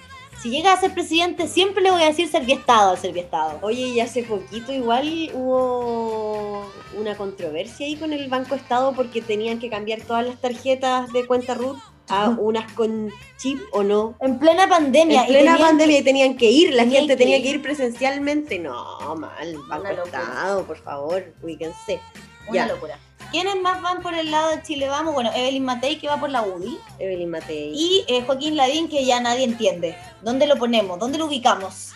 Si 0.45 0.51
llega 0.51 0.73
a 0.73 0.79
ser 0.79 0.93
presidente, 0.93 1.47
siempre 1.47 1.81
le 1.81 1.89
voy 1.89 2.03
a 2.03 2.05
decir 2.05 2.27
Serviestado 2.27 2.91
al 2.91 2.99
Serviestado. 2.99 3.57
Oye, 3.63 3.87
y 3.87 3.99
hace 3.99 4.21
poquito 4.21 4.71
igual 4.71 5.31
hubo 5.33 6.71
una 6.95 7.17
controversia 7.17 7.87
ahí 7.87 7.95
con 7.95 8.13
el 8.13 8.29
Banco 8.29 8.53
Estado 8.53 8.93
porque 8.93 9.23
tenían 9.23 9.57
que 9.57 9.71
cambiar 9.71 10.01
todas 10.01 10.23
las 10.23 10.39
tarjetas 10.39 11.11
de 11.11 11.25
cuenta 11.25 11.55
RUT 11.55 11.79
a 12.09 12.29
unas 12.29 12.71
con 12.73 13.09
chip 13.39 13.59
o 13.71 13.81
no. 13.81 14.17
En 14.21 14.37
plena 14.37 14.69
pandemia. 14.69 15.21
En 15.23 15.29
plena 15.29 15.57
pandemia 15.57 15.97
y 15.97 16.03
tenían 16.03 16.37
que 16.37 16.51
ir, 16.51 16.75
la 16.75 16.83
gente 16.83 17.07
que 17.07 17.17
tenía 17.17 17.37
ir. 17.37 17.43
que 17.43 17.49
ir 17.49 17.61
presencialmente. 17.63 18.59
No, 18.59 19.15
mal, 19.15 19.57
Banco. 19.67 20.03
Estado, 20.05 20.63
por 20.63 20.77
favor, 20.77 21.25
ubíquense. 21.41 21.99
Una 22.47 22.53
Ya. 22.55 22.67
locura. 22.67 22.99
¿Quiénes 23.31 23.61
más 23.61 23.81
van 23.81 24.01
por 24.01 24.13
el 24.13 24.31
lado 24.31 24.49
de 24.51 24.61
Chile 24.63 24.87
Vamos? 24.87 25.13
Bueno, 25.13 25.31
Evelyn 25.33 25.65
Matei, 25.65 25.97
que 25.97 26.07
va 26.07 26.19
por 26.19 26.29
la 26.29 26.43
UDI. 26.43 26.77
Evelyn 26.99 27.29
Matei. 27.29 27.71
Y 27.73 28.05
eh, 28.07 28.23
Joaquín 28.25 28.55
Lavín, 28.55 28.87
que 28.87 29.05
ya 29.05 29.19
nadie 29.19 29.43
entiende. 29.43 29.97
¿Dónde 30.21 30.47
lo 30.47 30.55
ponemos? 30.57 30.99
¿Dónde 30.99 31.17
lo 31.17 31.25
ubicamos? 31.25 31.93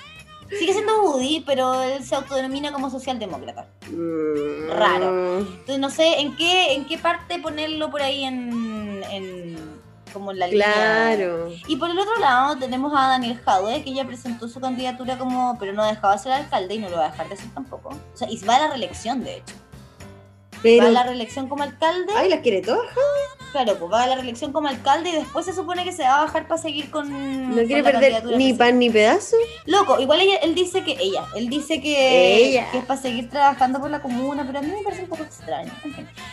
Sigue 0.49 0.73
siendo 0.73 1.03
UDI, 1.03 1.43
pero 1.45 1.81
él 1.83 2.03
se 2.03 2.15
autodenomina 2.15 2.71
como 2.71 2.89
socialdemócrata. 2.89 3.67
Mm, 3.91 4.71
Raro. 4.71 5.39
Entonces 5.39 5.79
no 5.79 5.89
sé 5.91 6.19
en 6.19 6.35
qué, 6.35 6.73
en 6.73 6.85
qué 6.85 6.97
parte 6.97 7.39
ponerlo 7.39 7.91
por 7.91 8.01
ahí 8.01 8.23
en, 8.23 9.03
en, 9.11 9.79
como 10.11 10.31
en 10.31 10.39
la 10.39 10.47
línea. 10.47 10.73
Claro. 10.73 11.51
Y 11.67 11.75
por 11.75 11.91
el 11.91 11.99
otro 11.99 12.17
lado 12.17 12.57
tenemos 12.57 12.91
a 12.95 13.09
Daniel 13.09 13.39
Jadwe, 13.45 13.83
que 13.83 13.91
ella 13.91 14.05
presentó 14.05 14.47
su 14.47 14.59
candidatura 14.59 15.19
como, 15.19 15.55
pero 15.59 15.73
no 15.73 15.85
dejaba 15.85 16.13
de 16.13 16.19
ser 16.19 16.31
alcalde 16.31 16.75
y 16.75 16.79
no 16.79 16.89
lo 16.89 16.97
va 16.97 17.05
a 17.05 17.11
dejar 17.11 17.29
de 17.29 17.37
ser 17.37 17.53
tampoco. 17.53 17.89
O 17.89 18.17
sea, 18.17 18.27
y 18.29 18.37
va 18.43 18.55
a 18.55 18.59
la 18.61 18.67
reelección, 18.69 19.23
de 19.23 19.37
hecho. 19.37 19.55
Va 20.65 20.87
a 20.87 20.91
la 20.91 21.03
reelección 21.03 21.47
como 21.47 21.63
alcalde. 21.63 22.11
Ay, 22.15 22.29
las 22.29 22.41
quiere 22.41 22.61
todas. 22.61 22.85
Claro, 23.51 23.77
pues 23.79 23.91
va 23.91 24.03
a 24.03 24.07
la 24.07 24.15
reelección 24.15 24.51
como 24.51 24.67
alcalde 24.67 25.09
y 25.09 25.13
después 25.13 25.45
se 25.45 25.53
supone 25.53 25.83
que 25.83 25.91
se 25.91 26.03
va 26.03 26.19
a 26.19 26.25
bajar 26.25 26.47
para 26.47 26.61
seguir 26.61 26.91
con. 26.91 27.09
No 27.55 27.63
quiere 27.63 27.81
la 27.81 27.91
perder 27.91 28.37
ni 28.37 28.53
pan 28.53 28.77
ni 28.77 28.89
pedazo. 28.89 29.37
Loco, 29.65 29.99
igual 29.99 30.19
ella, 30.21 30.35
él 30.37 30.53
dice 30.53 30.83
que 30.83 30.97
ella, 30.99 31.25
él 31.35 31.49
dice 31.49 31.81
que, 31.81 32.49
Ella. 32.49 32.69
que 32.71 32.79
es 32.79 32.85
para 32.85 33.01
seguir 33.01 33.29
trabajando 33.29 33.79
por 33.79 33.89
la 33.89 34.01
comuna, 34.01 34.43
pero 34.45 34.59
a 34.59 34.61
mí 34.61 34.71
me 34.71 34.83
parece 34.83 35.03
un 35.03 35.09
poco 35.09 35.23
extraño. 35.23 35.71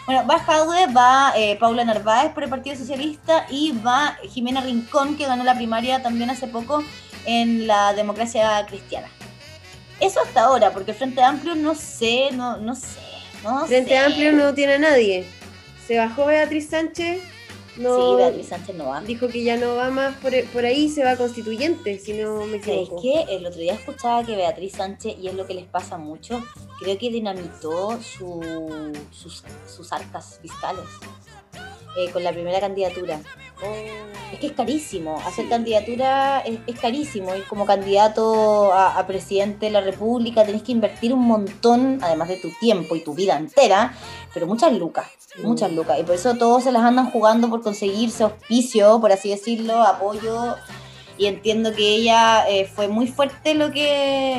Bueno, 0.06 0.26
va 0.26 0.38
Jadwe, 0.40 0.92
va 0.92 1.32
eh, 1.36 1.56
Paula 1.58 1.84
Narváez 1.84 2.32
por 2.32 2.42
el 2.42 2.50
Partido 2.50 2.76
Socialista 2.76 3.46
y 3.48 3.72
va 3.72 4.18
Jimena 4.28 4.60
Rincón, 4.60 5.16
que 5.16 5.26
ganó 5.26 5.44
la 5.44 5.54
primaria 5.54 6.02
también 6.02 6.30
hace 6.30 6.48
poco 6.48 6.82
en 7.24 7.66
la 7.66 7.94
democracia 7.94 8.64
cristiana. 8.66 9.08
Eso 10.00 10.20
hasta 10.20 10.42
ahora, 10.42 10.72
porque 10.72 10.90
el 10.90 10.96
Frente 10.96 11.22
Amplio 11.22 11.54
no 11.54 11.74
sé, 11.74 12.28
no, 12.32 12.58
no 12.58 12.74
sé, 12.74 13.00
no 13.46 13.66
Frente 13.66 13.90
sé. 13.90 13.98
Amplio 13.98 14.32
no 14.32 14.52
tiene 14.54 14.74
a 14.74 14.78
nadie. 14.78 15.24
Se 15.86 15.96
bajó 15.96 16.26
Beatriz 16.26 16.68
Sánchez. 16.68 17.22
No, 17.76 17.94
Sí, 18.12 18.16
Beatriz 18.16 18.46
Sánchez 18.48 18.74
no 18.74 18.86
va. 18.86 19.00
Dijo 19.02 19.28
que 19.28 19.42
ya 19.44 19.56
no 19.58 19.76
va 19.76 19.90
más 19.90 20.16
por, 20.16 20.32
por 20.46 20.64
ahí, 20.64 20.88
se 20.88 21.04
va 21.04 21.14
constituyente, 21.16 21.98
si 21.98 22.14
no 22.14 22.46
me 22.46 22.58
¿Sabéis 22.62 22.88
equivoco. 22.88 23.02
qué? 23.02 23.36
El 23.36 23.44
otro 23.46 23.60
día 23.60 23.74
escuchaba 23.74 24.24
que 24.24 24.34
Beatriz 24.34 24.72
Sánchez, 24.72 25.16
y 25.20 25.28
es 25.28 25.34
lo 25.34 25.46
que 25.46 25.52
les 25.54 25.66
pasa 25.66 25.98
mucho, 25.98 26.42
creo 26.80 26.96
que 26.96 27.10
dinamitó 27.10 28.00
su- 28.00 28.92
sus, 29.12 29.44
sus 29.66 29.92
arcas 29.92 30.38
fiscales 30.40 30.84
eh, 31.98 32.10
con 32.10 32.22
la 32.24 32.32
primera 32.32 32.60
candidatura. 32.60 33.20
Es 34.32 34.40
que 34.40 34.48
es 34.48 34.52
carísimo, 34.52 35.18
hacer 35.24 35.48
candidatura 35.48 36.40
es, 36.40 36.58
es 36.66 36.78
carísimo 36.78 37.34
y 37.36 37.40
como 37.42 37.64
candidato 37.64 38.72
a, 38.72 38.98
a 38.98 39.06
presidente 39.06 39.66
de 39.66 39.72
la 39.72 39.80
República 39.80 40.44
tenés 40.44 40.62
que 40.62 40.72
invertir 40.72 41.14
un 41.14 41.20
montón, 41.22 42.00
además 42.02 42.28
de 42.28 42.36
tu 42.36 42.50
tiempo 42.60 42.96
y 42.96 43.00
tu 43.00 43.14
vida 43.14 43.36
entera, 43.38 43.94
pero 44.34 44.46
muchas 44.46 44.72
lucas, 44.74 45.06
muchas 45.42 45.72
lucas. 45.72 45.98
Y 46.00 46.02
por 46.02 46.16
eso 46.16 46.34
todos 46.34 46.64
se 46.64 46.72
las 46.72 46.82
andan 46.82 47.10
jugando 47.10 47.48
por 47.48 47.62
conseguirse 47.62 48.24
auspicio, 48.24 49.00
por 49.00 49.12
así 49.12 49.30
decirlo, 49.30 49.80
apoyo. 49.80 50.56
Y 51.18 51.26
entiendo 51.26 51.72
que 51.74 51.94
ella 51.94 52.46
eh, 52.50 52.66
fue 52.66 52.88
muy 52.88 53.06
fuerte 53.06 53.54
lo 53.54 53.70
que... 53.72 54.36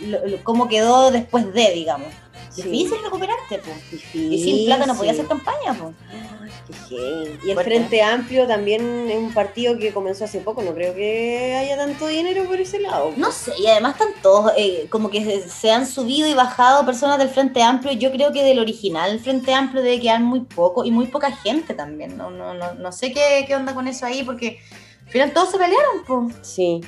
lo- 0.00 0.26
lo- 0.26 0.44
cómo 0.44 0.68
quedó 0.68 1.10
después 1.10 1.54
de, 1.54 1.70
digamos. 1.72 2.08
Sí. 2.50 2.62
Difícil 2.62 2.98
recuperarte, 3.02 3.58
pues. 3.58 3.90
Difícil. 3.90 4.32
Y 4.32 4.42
sin 4.42 4.66
plata 4.66 4.86
no 4.86 4.96
podía 4.96 5.12
hacer 5.12 5.26
campaña, 5.26 5.74
pues. 5.78 5.94
Ay. 6.10 7.38
Y 7.44 7.48
el 7.48 7.54
Fuerte. 7.54 7.62
Frente 7.62 8.02
Amplio 8.02 8.46
también 8.46 9.08
es 9.08 9.16
un 9.16 9.32
partido 9.32 9.78
que 9.78 9.92
comenzó 9.92 10.24
hace 10.24 10.40
poco. 10.40 10.62
No 10.62 10.74
creo 10.74 10.94
que 10.94 11.54
haya 11.54 11.76
tanto 11.76 12.06
dinero 12.08 12.44
por 12.44 12.60
ese 12.60 12.80
lado. 12.80 13.12
No 13.16 13.30
sé, 13.30 13.52
y 13.58 13.66
además 13.66 13.94
están 13.94 14.14
todos, 14.22 14.52
eh, 14.56 14.86
como 14.90 15.10
que 15.10 15.24
se, 15.24 15.48
se 15.48 15.70
han 15.70 15.86
subido 15.86 16.28
y 16.28 16.34
bajado 16.34 16.84
personas 16.84 17.18
del 17.18 17.28
Frente 17.28 17.62
Amplio. 17.62 17.92
Yo 17.92 18.10
creo 18.10 18.32
que 18.32 18.42
del 18.42 18.58
original 18.58 19.18
Frente 19.20 19.54
Amplio 19.54 19.82
debe 19.82 20.00
quedar 20.00 20.20
muy 20.20 20.40
poco 20.40 20.84
y 20.84 20.90
muy 20.90 21.06
poca 21.06 21.30
gente 21.30 21.74
también. 21.74 22.16
No, 22.16 22.30
no, 22.30 22.54
no, 22.54 22.74
no 22.74 22.92
sé 22.92 23.12
qué, 23.12 23.44
qué 23.46 23.54
onda 23.54 23.74
con 23.74 23.86
eso 23.86 24.06
ahí, 24.06 24.22
porque 24.24 24.60
al 25.06 25.10
final 25.12 25.32
todos 25.32 25.50
se 25.50 25.58
pelearon, 25.58 26.04
pues. 26.06 26.34
Sí. 26.42 26.80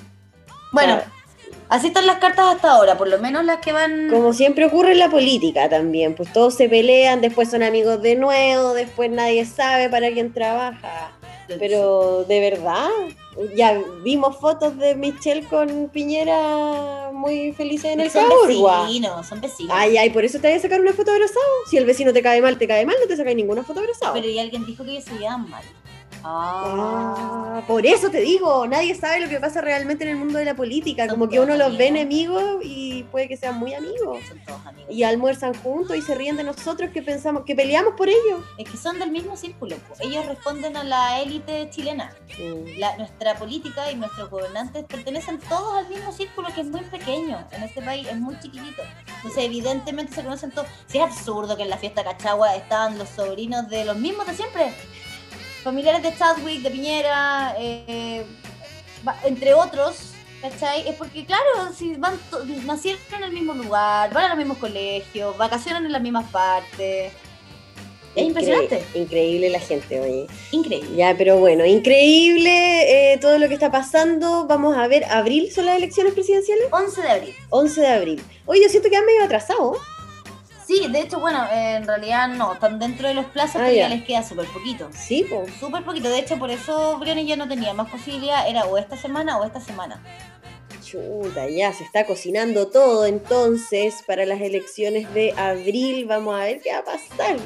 Bueno, 0.72 0.96
Claro. 0.96 1.21
Así 1.72 1.86
están 1.86 2.06
las 2.06 2.18
cartas 2.18 2.54
hasta 2.54 2.70
ahora, 2.70 2.98
por 2.98 3.08
lo 3.08 3.18
menos 3.18 3.44
las 3.44 3.58
que 3.58 3.72
van. 3.72 4.08
Como 4.10 4.32
siempre 4.32 4.66
ocurre 4.66 4.92
en 4.92 4.98
la 4.98 5.08
política 5.10 5.68
también, 5.68 6.14
pues 6.14 6.32
todos 6.32 6.54
se 6.54 6.68
pelean, 6.68 7.20
después 7.20 7.50
son 7.50 7.62
amigos 7.62 8.02
de 8.02 8.14
nuevo, 8.14 8.74
después 8.74 9.10
nadie 9.10 9.44
sabe 9.46 9.88
para 9.88 10.12
quién 10.12 10.32
trabaja. 10.32 11.12
Pero 11.58 12.24
de 12.24 12.40
verdad, 12.40 12.88
ya 13.56 13.80
vimos 14.04 14.36
fotos 14.36 14.78
de 14.78 14.94
Michelle 14.94 15.44
con 15.44 15.88
Piñera 15.88 17.10
muy 17.12 17.52
felices 17.52 17.92
en 17.92 18.00
el 18.00 18.10
son 18.10 18.28
Caburgua. 18.28 18.84
vecinos, 18.86 19.26
son 19.26 19.40
vecinos. 19.40 19.74
Ay, 19.76 19.96
ay, 19.96 20.10
por 20.10 20.24
eso 20.24 20.38
te 20.40 20.48
vas 20.48 20.58
a 20.58 20.62
sacar 20.62 20.80
una 20.80 20.92
foto 20.92 21.10
abrazado. 21.10 21.40
Si 21.70 21.76
el 21.76 21.84
vecino 21.84 22.12
te 22.12 22.22
cae 22.22 22.40
mal, 22.40 22.58
te 22.58 22.66
cae 22.66 22.84
mal, 22.86 22.96
no 23.00 23.06
te 23.06 23.16
sacas 23.16 23.34
ninguna 23.34 23.62
foto 23.62 23.80
abrazado. 23.80 24.14
Pero 24.14 24.28
y 24.28 24.38
alguien 24.38 24.64
dijo 24.66 24.84
que 24.84 24.92
ellos 24.92 25.04
se 25.04 25.18
llevan 25.18 25.48
mal. 25.48 25.64
Ah. 26.24 27.52
Ah, 27.54 27.62
por 27.66 27.84
eso 27.86 28.10
te 28.10 28.20
digo, 28.20 28.66
nadie 28.66 28.94
sabe 28.94 29.20
lo 29.20 29.28
que 29.28 29.38
pasa 29.40 29.60
realmente 29.60 30.04
en 30.04 30.10
el 30.10 30.16
mundo 30.16 30.38
de 30.38 30.44
la 30.44 30.54
política. 30.54 31.06
Son 31.06 31.14
Como 31.18 31.28
que 31.28 31.38
uno 31.40 31.56
los 31.56 31.76
ve 31.76 31.88
enemigos 31.88 32.58
y 32.62 33.02
puede 33.04 33.28
que 33.28 33.36
sean 33.36 33.58
muy 33.58 33.74
amigos. 33.74 34.20
Son 34.28 34.38
todos 34.46 34.66
amigos. 34.66 34.90
Y 34.94 35.02
almuerzan 35.02 35.54
juntos 35.54 35.96
y 35.96 36.02
se 36.02 36.14
ríen 36.14 36.36
de 36.36 36.44
nosotros 36.44 36.90
que 36.90 37.02
pensamos, 37.02 37.44
que 37.44 37.54
peleamos 37.54 37.94
por 37.96 38.08
ellos. 38.08 38.40
Es 38.58 38.70
que 38.70 38.76
son 38.76 38.98
del 38.98 39.10
mismo 39.10 39.36
círculo. 39.36 39.76
Ellos 40.00 40.24
responden 40.26 40.76
a 40.76 40.84
la 40.84 41.20
élite 41.20 41.68
chilena. 41.70 42.14
La- 42.78 42.96
nuestra 42.96 43.34
política 43.36 43.90
y 43.90 43.96
nuestros 43.96 44.30
gobernantes 44.30 44.84
pertenecen 44.84 45.38
todos 45.40 45.74
al 45.78 45.88
mismo 45.88 46.12
círculo 46.12 46.48
que 46.54 46.60
es 46.62 46.66
muy 46.68 46.82
pequeño 46.82 47.46
en 47.50 47.62
este 47.62 47.82
país, 47.82 48.06
es 48.08 48.16
muy 48.18 48.38
chiquitito. 48.40 48.82
Entonces, 49.16 49.44
evidentemente 49.44 50.14
se 50.14 50.22
conocen 50.22 50.50
todos. 50.50 50.68
Si 50.86 50.98
es 50.98 51.04
absurdo 51.04 51.56
que 51.56 51.62
en 51.64 51.70
la 51.70 51.76
fiesta 51.78 52.02
Cachagua 52.04 52.54
estaban 52.56 52.96
los 52.98 53.08
sobrinos 53.08 53.68
de 53.68 53.84
los 53.84 53.96
mismos 53.96 54.26
de 54.26 54.34
siempre. 54.34 54.72
Familiares 55.62 56.02
de 56.02 56.16
Chadwick, 56.16 56.62
de 56.62 56.70
Piñera, 56.70 57.54
eh, 57.58 58.24
entre 59.24 59.54
otros. 59.54 60.08
¿Cachai? 60.40 60.88
Es 60.88 60.96
porque, 60.96 61.24
claro, 61.24 61.72
si 61.76 61.94
van 61.94 62.18
nacieron 62.66 63.00
en 63.16 63.22
el 63.22 63.30
mismo 63.32 63.54
lugar, 63.54 64.12
van 64.12 64.24
a 64.24 64.28
los 64.30 64.38
mismos 64.38 64.58
colegios, 64.58 65.36
vacacionan 65.38 65.86
en 65.86 65.92
las 65.92 66.02
mismas 66.02 66.28
partes. 66.32 67.12
Es 68.16 68.22
Incre- 68.24 68.26
impresionante. 68.26 68.84
Increíble 68.94 69.50
la 69.50 69.60
gente, 69.60 70.00
oye. 70.00 70.26
Increíble. 70.50 70.96
Ya, 70.96 71.14
pero 71.16 71.36
bueno, 71.38 71.64
increíble 71.64 73.12
eh, 73.12 73.18
todo 73.18 73.38
lo 73.38 73.46
que 73.46 73.54
está 73.54 73.70
pasando. 73.70 74.46
Vamos 74.48 74.76
a 74.76 74.88
ver, 74.88 75.04
¿abril 75.04 75.50
son 75.52 75.66
las 75.66 75.76
elecciones 75.76 76.12
presidenciales? 76.12 76.64
11 76.72 77.00
de 77.02 77.08
abril. 77.08 77.34
11 77.50 77.80
de 77.80 77.86
abril. 77.86 78.22
Oye, 78.44 78.62
yo 78.64 78.68
siento 78.68 78.90
que 78.90 78.96
han 78.96 79.06
medio 79.06 79.22
atrasado. 79.24 79.76
Sí, 80.66 80.86
de 80.88 81.00
hecho, 81.00 81.18
bueno, 81.20 81.44
en 81.52 81.86
realidad 81.86 82.28
no, 82.28 82.52
están 82.54 82.78
dentro 82.78 83.08
de 83.08 83.14
los 83.14 83.26
plazos, 83.26 83.56
Ah, 83.56 83.64
pero 83.64 83.72
ya 83.76 83.88
ya. 83.88 83.94
les 83.94 84.04
queda 84.04 84.22
súper 84.22 84.46
poquito. 84.46 84.88
Sí, 84.94 85.26
pues. 85.28 85.52
Súper 85.60 85.84
poquito. 85.84 86.08
De 86.08 86.18
hecho, 86.18 86.38
por 86.38 86.50
eso 86.50 86.98
Briones 86.98 87.26
ya 87.26 87.36
no 87.36 87.48
tenía 87.48 87.72
más 87.74 87.90
posibilidad, 87.90 88.48
era 88.48 88.64
o 88.66 88.78
esta 88.78 88.96
semana 88.96 89.38
o 89.38 89.44
esta 89.44 89.60
semana. 89.60 90.02
Chuta, 90.84 91.48
ya 91.48 91.72
se 91.72 91.84
está 91.84 92.04
cocinando 92.06 92.68
todo 92.68 93.06
entonces 93.06 94.02
para 94.06 94.26
las 94.26 94.40
elecciones 94.40 95.12
de 95.14 95.32
abril. 95.36 96.06
Vamos 96.06 96.34
a 96.34 96.44
ver 96.44 96.60
qué 96.60 96.70
va 96.72 96.78
a 96.78 96.84
pasar. 96.84 97.36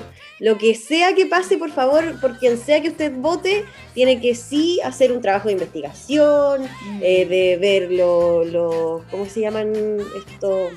Lo 0.40 0.58
que 0.58 0.74
sea 0.74 1.14
que 1.14 1.26
pase, 1.26 1.56
por 1.56 1.70
favor, 1.70 2.18
por 2.20 2.38
quien 2.38 2.58
sea 2.58 2.80
que 2.80 2.88
usted 2.88 3.12
vote, 3.14 3.64
tiene 3.94 4.20
que 4.20 4.34
sí 4.34 4.80
hacer 4.82 5.12
un 5.12 5.20
trabajo 5.20 5.48
de 5.48 5.52
investigación, 5.52 6.66
eh, 7.00 7.26
de 7.26 7.56
ver 7.58 7.90
los, 7.92 8.46
lo, 8.48 9.04
¿cómo 9.10 9.26
se 9.26 9.40
llaman 9.40 9.72
estos 10.16 10.72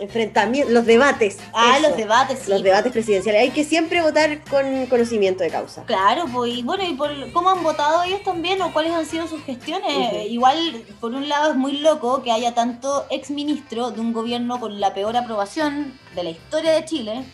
enfrentamientos? 0.00 0.72
Los 0.72 0.86
debates. 0.86 1.38
ah, 1.54 1.76
eso, 1.78 1.88
los 1.88 1.96
debates, 1.96 2.38
sí. 2.40 2.50
Los 2.50 2.62
debates 2.62 2.92
presidenciales. 2.92 3.42
Hay 3.42 3.50
que 3.50 3.64
siempre 3.64 4.02
votar 4.02 4.42
con 4.44 4.86
conocimiento 4.86 5.44
de 5.44 5.50
causa. 5.50 5.84
Claro, 5.84 6.24
pues, 6.32 6.54
y 6.54 6.62
bueno, 6.62 6.84
y 6.84 6.94
por 6.94 7.10
cómo 7.32 7.50
han 7.50 7.62
votado 7.62 8.02
ellos 8.02 8.22
también 8.22 8.60
o 8.62 8.72
cuáles 8.72 8.92
han 8.92 9.06
sido 9.06 9.28
sus 9.28 9.42
gestiones. 9.44 9.90
Eh, 10.12 10.26
Igual, 10.28 10.84
por 11.00 11.14
un 11.14 11.28
lado, 11.28 11.50
es 11.50 11.56
muy 11.56 11.78
loco 11.78 12.22
que 12.22 12.32
haya 12.32 12.54
tanto 12.54 13.06
exministro 13.10 13.90
de 13.90 14.00
un 14.00 14.12
gobierno 14.12 14.58
con 14.58 14.80
la 14.80 14.94
peor 14.94 15.16
aprobación 15.16 15.98
de 16.14 16.24
la 16.24 16.30
historia 16.30 16.72
de 16.72 16.84
Chile, 16.84 17.24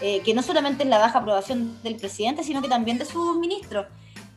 eh, 0.00 0.20
que 0.24 0.34
no 0.34 0.42
solamente 0.42 0.84
es 0.84 0.88
la 0.88 0.98
baja 0.98 1.18
aprobación 1.20 1.82
del 1.82 1.96
presidente, 1.96 2.44
sino 2.44 2.62
que 2.62 2.68
también 2.68 2.98
de 2.98 3.04
sus 3.04 3.36
ministros. 3.36 3.86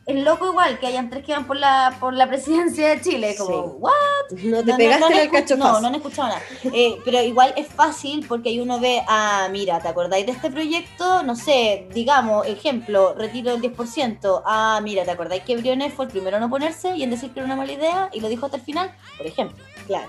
Es 0.06 0.14
loco 0.22 0.46
igual 0.46 0.78
que 0.78 0.86
hayan 0.86 1.10
tres 1.10 1.24
que 1.24 1.32
van 1.32 1.48
por 1.48 1.56
la, 1.56 1.96
por 1.98 2.14
la 2.14 2.28
presidencia 2.28 2.90
de 2.90 3.00
Chile, 3.00 3.34
como, 3.36 3.50
Sí. 3.50 3.72
¿what? 3.80 3.92
No 4.44 4.62
te 4.64 4.70
No, 4.70 4.76
pegaste 4.76 5.00
no, 5.00 5.06
en 5.10 5.16
no 5.16 5.20
el 5.22 5.30
cachofazo. 5.32 5.72
No, 5.72 5.80
no 5.80 5.88
han 5.88 5.94
escuchado 5.96 6.28
nada. 6.28 6.40
Eh, 6.72 6.96
pero 7.04 7.20
igual 7.22 7.52
es 7.56 7.66
fácil 7.66 8.24
porque 8.28 8.50
ahí 8.50 8.60
uno 8.60 8.78
ve, 8.78 9.02
ah, 9.08 9.48
mira, 9.50 9.80
¿te 9.80 9.88
acordáis 9.88 10.24
de 10.24 10.30
este 10.32 10.48
proyecto? 10.48 11.24
No 11.24 11.34
sé, 11.34 11.88
digamos, 11.92 12.46
ejemplo, 12.46 13.14
retiro 13.14 13.50
del 13.56 13.60
10%. 13.62 14.42
Ah, 14.46 14.78
mira, 14.80 15.04
¿te 15.04 15.10
acordáis 15.10 15.42
que 15.42 15.56
Briones 15.56 15.92
fue 15.92 16.04
el 16.04 16.12
primero 16.12 16.36
en 16.36 16.44
oponerse 16.44 16.96
y 16.96 17.02
en 17.02 17.10
decir 17.10 17.32
que 17.32 17.40
era 17.40 17.46
una 17.46 17.56
mala 17.56 17.72
idea 17.72 18.08
y 18.12 18.20
lo 18.20 18.28
dijo 18.28 18.46
hasta 18.46 18.58
el 18.58 18.62
final? 18.62 18.94
Por 19.16 19.26
ejemplo. 19.26 19.56
Claro. 19.88 20.08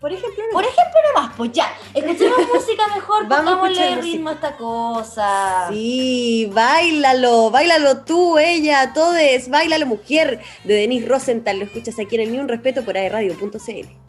Por 0.00 0.12
ejemplo, 0.12 0.44
Por 0.52 0.62
ejemplo, 0.62 1.00
nomás, 1.12 1.34
pues 1.36 1.50
ya, 1.52 1.76
escuchemos 1.92 2.38
música 2.54 2.86
mejor, 2.94 3.26
pongámosle 3.26 3.96
ritmo 3.96 4.28
a 4.28 4.32
esta 4.32 4.56
cosa. 4.56 5.68
Sí, 5.70 6.48
bailalo, 6.52 7.50
bailalo 7.50 8.04
tú, 8.04 8.38
ella, 8.38 8.92
todes, 8.92 9.48
bailalo 9.48 9.86
mujer, 9.86 10.40
de 10.62 10.74
Denise 10.74 11.08
Rosenthal, 11.08 11.58
lo 11.58 11.64
escuchas 11.64 11.98
aquí 11.98 12.14
en 12.14 12.20
el 12.22 12.32
Ni 12.32 12.38
Un 12.38 12.48
Respeto 12.48 12.84
por 12.84 12.96
aerradio.cl. 12.96 14.07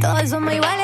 todo 0.00 0.18
eso 0.18 0.40
me 0.40 0.60
vale 0.60 0.77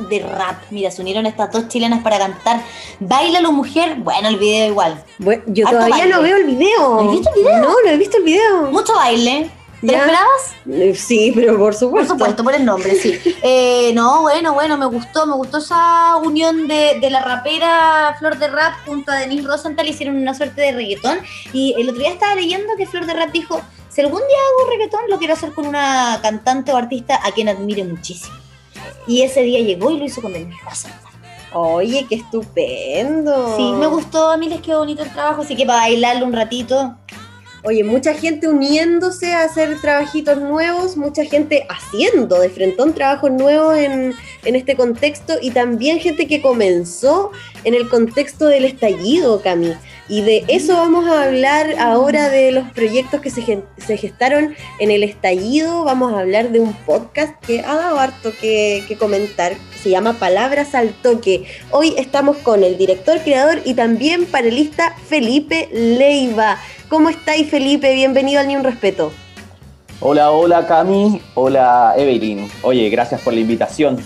de 0.00 0.20
Rap. 0.20 0.56
Mira, 0.70 0.90
se 0.90 1.02
unieron 1.02 1.26
estas 1.26 1.50
dos 1.52 1.68
chilenas 1.68 2.02
para 2.02 2.18
cantar 2.18 2.60
Bailalo 3.00 3.52
Mujer. 3.52 3.96
Bueno, 3.96 4.28
el 4.28 4.36
video 4.36 4.68
igual. 4.68 5.02
Bueno, 5.18 5.42
yo 5.46 5.66
Harto 5.66 5.78
todavía 5.78 5.96
baile. 5.98 6.14
no 6.14 6.22
veo 6.22 6.36
el 6.36 6.44
video. 6.44 6.88
¿No 6.94 7.00
has 7.00 7.10
visto 7.12 7.30
el 7.34 7.40
video? 7.42 7.60
No, 7.62 7.68
no 7.84 7.90
he 7.90 7.96
visto 7.96 8.16
el 8.18 8.22
video. 8.24 8.62
Mucho 8.70 8.94
baile. 8.94 9.50
¿Te 9.80 9.88
Ya. 9.92 9.98
esperabas? 9.98 10.54
Eh, 10.70 10.94
Sí, 10.94 11.30
pero 11.34 11.48
por 11.52 11.58
Por 11.58 11.74
supuesto. 11.74 12.14
supuesto, 12.14 12.42
por 12.42 12.54
el 12.54 12.64
nombre, 12.64 12.94
sí. 12.94 13.20
Eh, 13.42 13.92
no, 13.94 14.22
bueno, 14.22 14.54
bueno, 14.54 14.78
me 14.78 14.86
gustó, 14.86 15.26
me 15.26 15.34
gustó 15.34 15.58
esa 15.58 16.16
unión 16.16 16.66
de, 16.66 16.98
de 17.00 17.10
la 17.10 17.20
rapera 17.20 18.16
Flor 18.18 18.38
de 18.38 18.48
Rap 18.48 18.72
junto 18.86 19.12
a 19.12 19.16
Denise 19.16 19.46
Rosenthal, 19.46 19.86
hicieron 19.86 20.16
una 20.16 20.32
suerte 20.32 20.62
de 20.62 20.72
reggaetón. 20.72 21.18
Y 21.52 21.74
el 21.78 21.90
otro 21.90 22.00
día 22.00 22.10
estaba 22.12 22.34
leyendo 22.34 22.72
que 22.78 22.86
Flor 22.86 23.04
de 23.04 23.12
Rap 23.12 23.30
dijo, 23.30 23.60
si 23.90 24.00
algún 24.00 24.20
día 24.20 24.38
hago 24.62 24.70
reggaetón, 24.70 25.00
lo 25.08 25.18
quiero 25.18 25.34
hacer 25.34 25.52
con 25.52 25.66
una 25.66 26.18
cantante 26.22 26.72
o 26.72 26.76
artista 26.78 27.20
a 27.22 27.32
quien 27.32 27.50
admire 27.50 27.84
muchísimo. 27.84 28.34
Y 29.06 29.22
ese 29.22 29.42
día 29.42 29.60
llegó 29.60 29.90
y 29.90 29.98
lo 29.98 30.04
hizo 30.04 30.22
con 30.22 30.32
Rosenthal. 30.32 31.00
Oye, 31.52 32.04
qué 32.08 32.16
estupendo. 32.16 33.56
Sí, 33.56 33.62
me 33.78 33.86
gustó, 33.86 34.30
a 34.30 34.36
mí 34.36 34.48
les 34.48 34.60
quedó 34.60 34.80
bonito 34.80 35.04
el 35.04 35.12
trabajo, 35.12 35.42
así 35.42 35.54
que 35.54 35.64
para 35.64 35.80
bailarlo 35.80 36.26
un 36.26 36.32
ratito. 36.32 36.96
Oye, 37.62 37.82
mucha 37.82 38.12
gente 38.12 38.46
uniéndose 38.46 39.32
a 39.32 39.44
hacer 39.44 39.80
trabajitos 39.80 40.38
nuevos, 40.38 40.98
mucha 40.98 41.24
gente 41.24 41.66
haciendo 41.70 42.38
de 42.38 42.50
frentón 42.50 42.92
trabajos 42.92 43.30
nuevos 43.30 43.76
en, 43.78 44.14
en 44.44 44.56
este 44.56 44.76
contexto 44.76 45.34
y 45.40 45.50
también 45.50 45.98
gente 45.98 46.26
que 46.26 46.42
comenzó 46.42 47.30
en 47.62 47.72
el 47.72 47.88
contexto 47.88 48.46
del 48.46 48.66
estallido, 48.66 49.40
Cami. 49.40 49.72
Y 50.08 50.20
de 50.20 50.44
eso 50.48 50.74
vamos 50.74 51.06
a 51.06 51.24
hablar 51.24 51.76
ahora 51.78 52.28
de 52.28 52.52
los 52.52 52.70
proyectos 52.72 53.22
que 53.22 53.30
se, 53.30 53.96
gestaron 53.96 54.54
en 54.78 54.90
el 54.90 55.02
estallido. 55.02 55.84
Vamos 55.84 56.12
a 56.12 56.20
hablar 56.20 56.50
de 56.50 56.60
un 56.60 56.74
podcast 56.74 57.34
que 57.44 57.60
ha 57.60 57.74
dado 57.74 57.98
harto 57.98 58.30
que, 58.38 58.84
que 58.86 58.98
comentar. 58.98 59.54
Se 59.82 59.88
llama 59.88 60.14
Palabras 60.14 60.74
al 60.74 60.90
Toque. 60.90 61.46
Hoy 61.70 61.94
estamos 61.96 62.36
con 62.38 62.64
el 62.64 62.76
director, 62.76 63.18
creador 63.20 63.60
y 63.64 63.72
también 63.72 64.26
panelista 64.26 64.94
Felipe 65.08 65.70
Leiva. 65.72 66.58
¿Cómo 66.90 67.08
estáis, 67.08 67.48
Felipe? 67.48 67.94
Bienvenido 67.94 68.40
al 68.40 68.48
Ni 68.48 68.56
Un 68.56 68.64
Respeto. 68.64 69.10
Hola, 70.00 70.32
hola 70.32 70.66
Cami, 70.66 71.22
hola 71.34 71.94
Evelyn. 71.96 72.50
Oye, 72.62 72.90
gracias 72.90 73.22
por 73.22 73.32
la 73.32 73.40
invitación. 73.40 74.04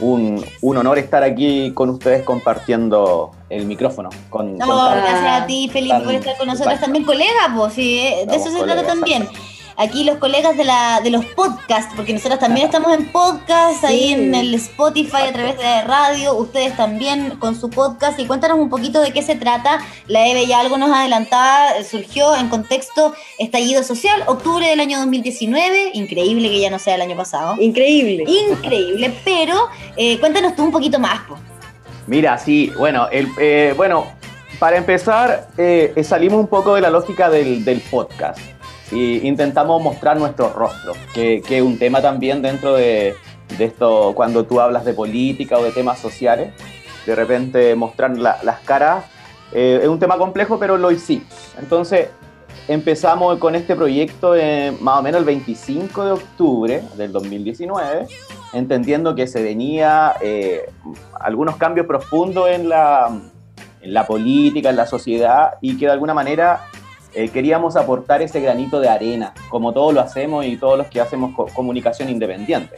Un, 0.00 0.42
un 0.62 0.76
honor 0.78 0.98
estar 0.98 1.22
aquí 1.22 1.70
con 1.74 1.90
ustedes 1.90 2.22
compartiendo 2.22 3.32
el 3.56 3.66
micrófono. 3.66 4.10
Con, 4.30 4.56
No, 4.58 4.66
con 4.66 4.92
gracias 4.92 5.42
a 5.42 5.46
ti, 5.46 5.68
Felipe, 5.72 6.00
por 6.00 6.14
estar 6.14 6.36
con 6.36 6.46
nosotros 6.48 6.80
también, 6.80 7.04
colegas, 7.04 7.50
pues, 7.56 7.72
sí, 7.74 7.98
eh, 7.98 8.26
de 8.26 8.36
eso 8.36 8.50
se 8.50 8.62
trata 8.62 8.86
también. 8.86 9.28
Aquí 9.76 10.04
los 10.04 10.18
colegas 10.18 10.56
de, 10.56 10.64
la, 10.64 11.00
de 11.02 11.10
los 11.10 11.24
podcasts, 11.24 11.92
porque 11.96 12.12
nosotros 12.12 12.38
también 12.38 12.66
estamos 12.66 12.92
en 12.92 13.10
podcast, 13.10 13.82
ahí 13.82 14.12
en 14.12 14.32
el 14.32 14.54
Spotify, 14.54 15.28
a 15.28 15.32
través 15.32 15.58
de 15.58 15.82
radio, 15.82 16.34
ustedes 16.34 16.76
también 16.76 17.30
con 17.40 17.58
su 17.58 17.70
podcast. 17.70 18.18
Y 18.20 18.26
cuéntanos 18.26 18.58
un 18.58 18.70
poquito 18.70 19.00
de 19.00 19.12
qué 19.12 19.22
se 19.22 19.34
trata. 19.34 19.80
La 20.06 20.28
Eve 20.28 20.46
ya 20.46 20.60
algo 20.60 20.78
nos 20.78 20.92
adelantaba, 20.92 21.82
surgió 21.82 22.36
en 22.36 22.48
contexto 22.48 23.14
estallido 23.38 23.82
social, 23.82 24.22
octubre 24.26 24.68
del 24.68 24.78
año 24.78 24.98
2019. 24.98 25.90
Increíble 25.94 26.50
que 26.50 26.60
ya 26.60 26.70
no 26.70 26.78
sea 26.78 26.94
el 26.94 27.02
año 27.02 27.16
pasado. 27.16 27.56
Increíble. 27.60 28.24
Increíble, 28.28 29.12
pero 29.24 29.68
eh, 29.96 30.20
cuéntanos 30.20 30.54
tú 30.54 30.62
un 30.62 30.70
poquito 30.70 31.00
más, 31.00 31.20
pues. 31.26 31.40
Mira, 32.06 32.38
sí, 32.38 32.72
bueno, 32.78 33.08
eh, 33.10 33.72
bueno 33.76 34.06
para 34.58 34.76
empezar, 34.76 35.48
eh, 35.58 35.92
salimos 36.04 36.38
un 36.38 36.46
poco 36.46 36.74
de 36.74 36.80
la 36.80 36.90
lógica 36.90 37.28
del, 37.28 37.82
podcast 37.90 38.38
y 38.92 39.26
intentamos 39.26 39.82
mostrar 39.82 40.16
nuestro 40.16 40.52
rostro, 40.52 40.92
que 41.12 41.42
es 41.48 41.62
un 41.62 41.78
tema 41.78 42.00
también 42.00 42.40
dentro 42.42 42.74
de, 42.74 43.14
esto, 43.58 44.12
cuando 44.14 44.44
tú 44.44 44.60
hablas 44.60 44.84
de 44.84 44.94
política 44.94 45.58
o 45.58 45.64
de 45.64 45.72
temas 45.72 45.98
sociales, 45.98 46.52
de 47.06 47.14
repente 47.14 47.74
mostrar 47.74 48.16
la- 48.16 48.38
las 48.42 48.60
caras 48.60 49.04
eh, 49.52 49.80
es 49.82 49.88
un 49.88 49.98
tema 49.98 50.18
complejo, 50.18 50.58
pero 50.58 50.76
lo 50.76 50.90
hicimos. 50.90 51.28
Entonces, 51.58 52.08
empezamos 52.66 53.38
con 53.38 53.54
este 53.54 53.76
proyecto 53.76 54.34
eh, 54.34 54.72
más 54.80 54.98
o 54.98 55.02
menos 55.02 55.20
el 55.20 55.24
25 55.24 56.04
de 56.04 56.12
octubre 56.12 56.82
del 56.96 57.12
2019, 57.12 58.06
entendiendo 58.54 59.14
que 59.14 59.26
se 59.26 59.42
venía 59.42 60.14
eh, 60.22 60.70
algunos 61.20 61.56
cambios 61.56 61.86
profundos 61.86 62.48
en 62.48 62.68
la, 62.68 63.10
en 63.82 63.92
la 63.92 64.06
política, 64.06 64.70
en 64.70 64.76
la 64.76 64.86
sociedad, 64.86 65.54
y 65.60 65.76
que 65.76 65.86
de 65.86 65.92
alguna 65.92 66.14
manera 66.14 66.60
eh, 67.12 67.28
queríamos 67.28 67.76
aportar 67.76 68.22
ese 68.22 68.40
granito 68.40 68.80
de 68.80 68.88
arena, 68.88 69.34
como 69.48 69.72
todos 69.72 69.92
lo 69.92 70.00
hacemos 70.00 70.46
y 70.46 70.56
todos 70.56 70.78
los 70.78 70.86
que 70.86 71.00
hacemos 71.00 71.34
co- 71.34 71.46
comunicación 71.54 72.08
independiente. 72.08 72.74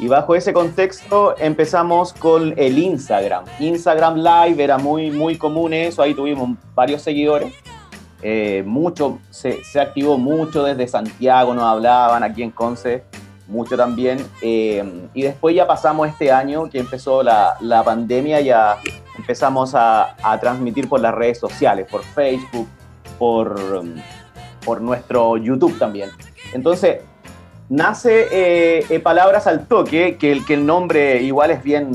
Y 0.00 0.08
bajo 0.08 0.34
ese 0.34 0.52
contexto 0.52 1.36
empezamos 1.38 2.12
con 2.12 2.52
el 2.56 2.78
Instagram. 2.78 3.44
Instagram 3.60 4.16
Live 4.16 4.64
era 4.64 4.76
muy, 4.76 5.10
muy 5.12 5.38
común 5.38 5.72
eso, 5.72 6.02
ahí 6.02 6.14
tuvimos 6.14 6.58
varios 6.74 7.00
seguidores. 7.00 7.54
Eh, 8.20 8.64
mucho, 8.66 9.18
se, 9.30 9.62
se 9.62 9.78
activó 9.80 10.18
mucho 10.18 10.64
desde 10.64 10.88
Santiago, 10.88 11.54
nos 11.54 11.64
hablaban 11.64 12.22
aquí 12.22 12.42
en 12.42 12.50
Conce, 12.50 13.04
mucho 13.46 13.76
también. 13.76 14.18
Eh, 14.42 15.08
y 15.14 15.22
después 15.22 15.54
ya 15.54 15.66
pasamos 15.66 16.08
este 16.08 16.32
año 16.32 16.68
que 16.70 16.78
empezó 16.78 17.22
la, 17.22 17.56
la 17.60 17.82
pandemia, 17.82 18.40
ya 18.40 18.78
empezamos 19.16 19.72
a, 19.74 20.16
transmitir 20.40 20.88
por 20.88 21.00
las 21.00 21.14
redes 21.14 21.38
sociales, 21.38 21.86
por 21.90 22.02
Facebook, 22.02 22.68
por, 23.18 23.84
por 24.64 24.80
nuestro 24.80 25.36
YouTube 25.36 25.78
también. 25.78 26.10
Entonces, 26.52 27.00
nace 27.68 28.26
eh, 28.30 28.86
eh, 28.88 29.00
Palabras 29.00 29.46
al 29.46 29.66
Toque, 29.66 30.16
que 30.16 30.32
el, 30.32 30.44
que 30.44 30.54
el 30.54 30.66
nombre 30.66 31.22
igual 31.22 31.50
es 31.50 31.62
bien, 31.62 31.92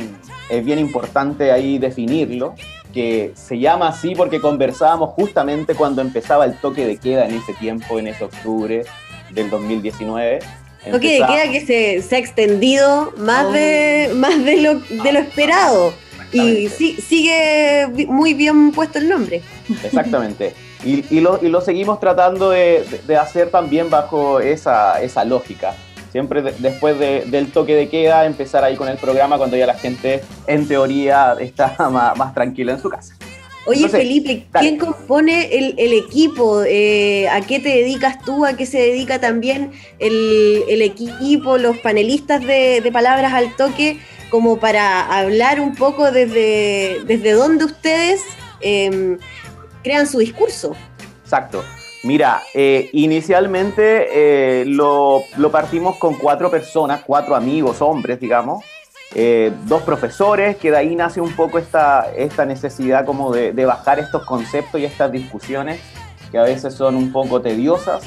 es 0.50 0.64
bien 0.64 0.80
importante 0.80 1.52
ahí 1.52 1.78
definirlo, 1.78 2.56
que 2.94 3.34
se 3.36 3.60
llama 3.60 3.90
así 3.90 4.16
porque 4.16 4.40
conversábamos 4.40 5.12
justamente 5.12 5.76
cuando 5.76 6.02
empezaba 6.02 6.46
el 6.46 6.56
toque 6.56 6.88
de 6.88 6.98
queda 6.98 7.28
en 7.28 7.36
ese 7.36 7.54
tiempo, 7.54 8.00
en 8.00 8.08
ese 8.08 8.24
octubre 8.24 8.84
del 9.32 9.50
2019. 9.50 10.40
Empezaba- 10.86 11.34
queda 11.36 11.52
que 11.52 11.66
se, 11.66 12.02
se 12.02 12.16
ha 12.16 12.20
extendido 12.20 13.14
más, 13.18 13.46
Oh. 13.48 13.52
de, 13.52 14.12
más 14.16 14.44
de, 14.44 14.58
lo, 14.62 14.76
de 14.80 15.12
lo 15.12 15.20
esperado. 15.20 15.94
Y 16.32 16.68
sí- 16.70 16.96
sigue 17.02 17.88
muy 18.08 18.34
bien 18.36 18.72
puesto 18.72 19.00
el 19.00 19.10
nombre. 19.10 19.42
Exactamente. 19.84 20.54
Y, 20.86 21.04
y 21.14 21.20
lo, 21.22 21.40
y 21.44 21.50
lo 21.50 21.60
seguimos 21.62 22.00
tratando 22.00 22.52
de, 22.52 22.86
de- 22.90 23.02
de 23.06 23.18
hacer 23.18 23.50
también 23.50 23.90
bajo 23.90 24.40
esa, 24.40 25.02
esa 25.02 25.26
lógica. 25.26 25.74
Siempre 26.12 26.42
de- 26.42 26.54
después 26.60 26.98
de- 27.00 27.24
del 27.26 27.52
toque 27.52 27.76
de 27.76 27.90
queda, 27.90 28.26
empezar 28.26 28.64
ahí 28.64 28.76
con 28.76 28.88
el 28.88 28.98
programa 28.98 29.38
cuando 29.38 29.58
ya 29.58 29.66
la 29.68 29.74
gente, 29.74 30.22
en 30.48 30.68
teoría, 30.68 31.36
está 31.40 31.76
más, 31.92 32.16
más 32.18 32.34
tranquila 32.34 32.74
en 32.74 32.82
su 32.82 32.90
casa. 32.90 33.16
Oye, 33.66 33.86
Entonces, 33.86 34.00
Felipe, 34.00 34.48
dale. 34.52 34.68
¿quién 34.68 34.80
compone 34.80 35.50
el, 35.58 35.76
el 35.78 35.94
equipo? 35.94 36.64
Eh, 36.64 37.28
¿A 37.30 37.42
qué 37.42 37.60
te 37.60 37.70
dedicas 37.70 38.24
tú? 38.24 38.46
¿A 38.46 38.54
qué 38.54 38.66
se 38.66 38.80
dedica 38.80 39.20
también 39.20 39.72
el, 40.00 40.64
el 40.68 40.82
equipo, 40.82 41.58
los 41.58 41.78
panelistas 41.78 42.42
de, 42.46 42.82
de 42.82 42.92
Palabras 42.92 43.34
al 43.34 43.56
Toque? 43.56 44.00
Como 44.32 44.60
para 44.60 45.02
hablar 45.20 45.60
un 45.60 45.76
poco 45.76 46.12
desde, 46.12 47.00
desde 47.06 47.32
dónde 47.34 47.66
ustedes 47.66 48.22
eh, 48.62 49.18
crean 49.84 50.08
su 50.08 50.20
discurso. 50.20 50.76
Exacto. 51.24 51.64
Mira, 52.04 52.42
eh, 52.54 52.90
inicialmente 52.94 54.62
eh, 54.62 54.66
lo, 54.66 55.24
lo 55.38 55.52
partimos 55.52 55.98
con 55.98 56.16
cuatro 56.16 56.50
personas, 56.50 57.02
cuatro 57.06 57.36
amigos, 57.36 57.82
hombres, 57.82 58.20
digamos, 58.22 58.64
eh, 59.16 59.52
dos 59.66 59.82
profesores, 59.84 60.58
que 60.58 60.72
de 60.72 60.78
ahí 60.78 60.96
nace 60.96 61.20
un 61.22 61.32
poco 61.36 61.58
esta, 61.58 62.12
esta 62.16 62.46
necesidad 62.46 63.06
como 63.06 63.32
de, 63.34 63.52
bajar 63.66 64.00
estos 64.00 64.24
conceptos 64.26 64.80
y 64.80 64.86
estas 64.86 65.12
discusiones 65.12 65.80
que 66.32 66.38
a 66.38 66.44
veces 66.44 66.76
son 66.76 66.96
un 66.96 67.12
poco 67.12 67.42
tediosas, 67.42 68.04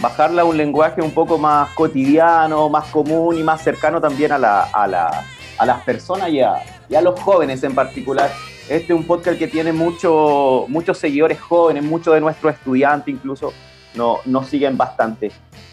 bajarla 0.00 0.42
a 0.42 0.44
un 0.44 0.56
lenguaje 0.56 1.02
un 1.02 1.10
poco 1.10 1.38
más 1.38 1.70
cotidiano, 1.74 2.68
más 2.68 2.86
común 2.90 3.36
y 3.36 3.42
más 3.42 3.62
cercano 3.62 4.00
también 4.00 4.30
a, 4.32 4.38
la, 4.38 4.62
a, 4.62 4.86
la- 4.86 5.24
a 5.58 5.66
las 5.66 5.82
personas 5.82 6.28
y 6.30 6.40
a, 6.40 6.54
y 6.88 6.94
a 6.94 7.00
los 7.00 7.18
jóvenes 7.20 7.62
en 7.64 7.74
particular. 7.74 8.30
Este 8.68 8.92
es 8.92 8.98
un 8.98 9.04
podcast 9.06 9.38
que 9.38 9.46
tiene 9.48 9.72
mucho, 9.72 10.66
muchos 10.68 10.98
seguidores 10.98 11.40
jóvenes, 11.40 11.82
muchos 11.84 12.14
de 12.14 12.20
nuestros 12.20 12.54
estudiantes 12.54 13.12
incluso 13.14 13.52
no, 13.94 14.18
nos 14.24 14.48
siguen 14.48 14.76
bastante. 14.76 15.30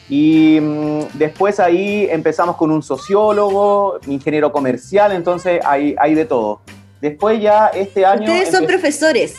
Y 0.09 0.59
mm, 0.61 0.99
después 1.13 1.59
ahí 1.59 2.07
empezamos 2.09 2.55
con 2.57 2.71
un 2.71 2.83
sociólogo, 2.83 3.99
ingeniero 4.07 4.51
comercial, 4.51 5.11
entonces 5.13 5.61
hay, 5.65 5.95
hay 5.99 6.13
de 6.15 6.25
todo. 6.25 6.61
Después 7.01 7.41
ya 7.41 7.67
este 7.67 8.05
año... 8.05 8.23
Ustedes 8.31 8.51
son 8.51 8.65
profesores. 8.65 9.35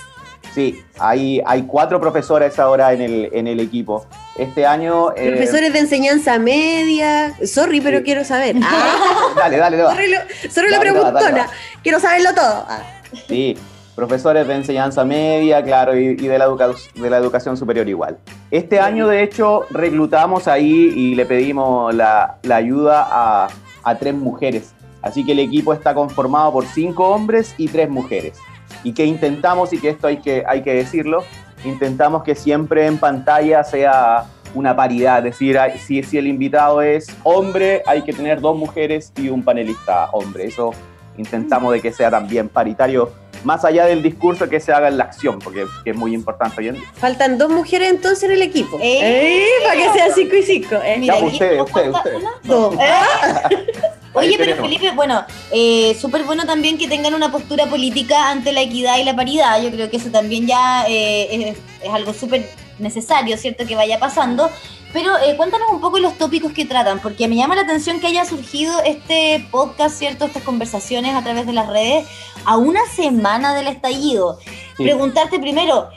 Sí, 0.55 0.83
hay, 0.99 1.41
hay 1.47 1.63
cuatro 1.63 1.99
profesores 2.01 2.59
ahora 2.59 2.93
en 2.93 3.01
el, 3.01 3.31
en 3.33 3.47
el 3.47 3.61
equipo. 3.61 4.05
Este 4.37 4.67
año... 4.67 5.13
eh, 5.17 5.31
Profesores 5.31 5.73
de 5.73 5.79
enseñanza 5.79 6.39
media. 6.39 7.35
Sorry, 7.47 7.81
pero 7.81 7.99
Sí. 7.99 8.05
quiero 8.05 8.25
saber. 8.25 8.57
Ah, 8.63 9.33
Dale, 9.37 9.57
dale, 9.57 9.77
dale. 9.79 9.95
sorry, 9.95 10.11
lo- 10.11 10.51
sorry 10.51 10.71
la 10.71 10.79
dale, 10.79 10.91
preguntona. 10.91 11.31
dale. 11.31 11.45
Quiero 11.83 12.01
saberlo 12.01 12.35
todo. 12.35 12.67
Ah. 12.69 12.83
Sí, 13.29 13.57
profesores 13.95 14.47
de 14.47 14.55
enseñanza 14.55 15.05
media, 15.05 15.63
claro, 15.63 15.97
y, 15.97 16.09
y 16.09 16.27
de, 16.27 16.39
la 16.39 16.47
educa- 16.47 16.75
de 16.95 17.11
la 17.11 17.19
educación 17.19 17.57
superior 17.57 17.89
igual. 17.89 18.19
Este 18.51 18.81
año, 18.81 19.07
de 19.07 19.23
hecho, 19.23 19.67
reclutamos 19.71 20.49
ahí 20.49 20.93
y 20.95 21.15
le 21.15 21.27
pedimos 21.27 21.95
la, 21.95 22.39
la 22.43 22.57
ayuda 22.57 23.07
a, 23.11 23.49
a 23.83 23.99
tres 23.99 24.15
mujeres. 24.15 24.75
Así 25.03 25.25
que 25.25 25.33
el 25.33 25.41
equipo 25.41 25.73
está 25.73 25.95
conformado 25.95 26.53
por 26.53 26.65
cinco 26.65 27.09
hombres 27.09 27.55
y 27.59 27.69
tres 27.69 27.91
mujeres. 27.91 28.39
Y 28.85 28.93
que 28.95 29.05
intentamos, 29.05 29.73
y 29.73 29.79
que 29.79 29.91
esto 29.91 30.07
hay 30.07 30.19
que, 30.19 30.45
hay 30.47 30.63
que 30.63 30.75
decirlo, 30.75 31.25
intentamos 31.65 32.23
que 32.23 32.35
siempre 32.35 32.87
en 32.87 32.99
pantalla 32.99 33.63
sea 33.65 34.25
una 34.55 34.77
paridad, 34.77 35.19
es 35.19 35.25
decir, 35.25 35.59
si, 35.79 36.03
si 36.03 36.19
el 36.19 36.27
invitado 36.27 36.83
es 36.83 37.07
hombre, 37.23 37.83
hay 37.87 38.03
que 38.03 38.13
tener 38.13 38.41
dos 38.41 38.57
mujeres 38.57 39.13
y 39.17 39.29
un 39.29 39.43
panelista 39.43 40.11
hombre. 40.13 40.45
Eso 40.45 40.73
intentamos 41.17 41.73
de 41.73 41.81
que 41.81 41.91
sea 41.91 42.11
también 42.11 42.49
paritario, 42.49 43.11
más 43.45 43.65
allá 43.65 43.87
del 43.87 44.03
discurso 44.03 44.49
que 44.49 44.61
se 44.61 44.73
haga 44.73 44.89
en 44.89 44.99
la 44.99 45.05
acción, 45.05 45.39
porque 45.39 45.67
que 45.85 45.91
es 45.91 45.97
muy 45.97 46.15
importante 46.15 46.61
hoy 46.61 46.69
en 46.69 46.75
día. 46.77 46.85
Faltan 46.95 47.39
dos 47.39 47.51
mujeres 47.51 47.91
entonces 47.91 48.25
en 48.25 48.33
el 48.33 48.43
equipo. 48.43 48.79
¡Eh! 48.81 48.99
¡Eh! 49.03 49.47
Para 49.65 49.75
que 49.77 49.93
sea 49.93 50.15
5 50.15 50.37
y 50.37 50.43
5. 50.43 50.77
Mira, 50.99 51.15
Ya, 51.15 51.21
aquí 51.21 51.33
ustedes, 51.33 51.59
nos 51.59 51.67
ustedes, 51.69 51.93
falta 51.93 51.99
ustedes. 51.99 52.23
una, 52.23 52.31
Dos. 52.45 52.75
Oye, 54.15 54.35
pero. 54.37 54.57
Felipe, 54.63 54.91
bueno, 54.95 55.25
eh, 55.51 55.97
súper 55.99 56.25
bueno 56.25 56.45
también 56.45 56.77
que 56.77 56.87
tengan 56.87 57.15
una 57.15 57.33
postura 57.33 57.67
política 57.67 58.31
ante 58.31 58.53
la 58.53 58.61
equidad 58.61 58.99
y 58.99 59.05
la 59.05 59.17
paridad. 59.17 59.63
Yo 59.63 59.71
creo 59.71 59.91
que 59.91 59.97
eso 59.97 60.11
también 60.11 60.47
ya 60.47 60.85
eh, 60.87 61.51
es, 61.51 61.57
es 61.83 61.91
algo 61.93 62.13
súper 62.13 62.47
necesario, 62.79 63.37
¿cierto? 63.39 63.67
Que 63.67 63.75
vaya 63.75 63.99
pasando. 63.99 64.51
Pero 64.93 65.17
eh, 65.19 65.37
cuéntanos 65.37 65.71
un 65.71 65.81
poco 65.81 65.99
los 65.99 66.19
tópicos 66.19 66.53
que 66.53 66.65
tratan, 66.65 67.01
porque 67.01 67.29
me 67.29 67.37
llama 67.37 67.55
la 67.55 67.63
atención 67.63 67.99
que 68.01 68.09
haya 68.09 68.25
surgido 68.25 68.81
este 68.85 69.47
podcast, 69.51 69.97
¿cierto? 69.97 70.27
Estas 70.27 70.43
conversaciones 70.43 71.15
a 71.15 71.23
través 71.23 71.47
de 71.47 71.53
las 71.53 71.69
redes 71.69 72.07
a 72.45 72.57
una 72.57 72.85
semana 72.87 73.55
del 73.55 73.69
estallido. 73.69 74.39
Sí. 74.77 74.83
Preguntarte 74.83 75.39
primero, 75.39 75.89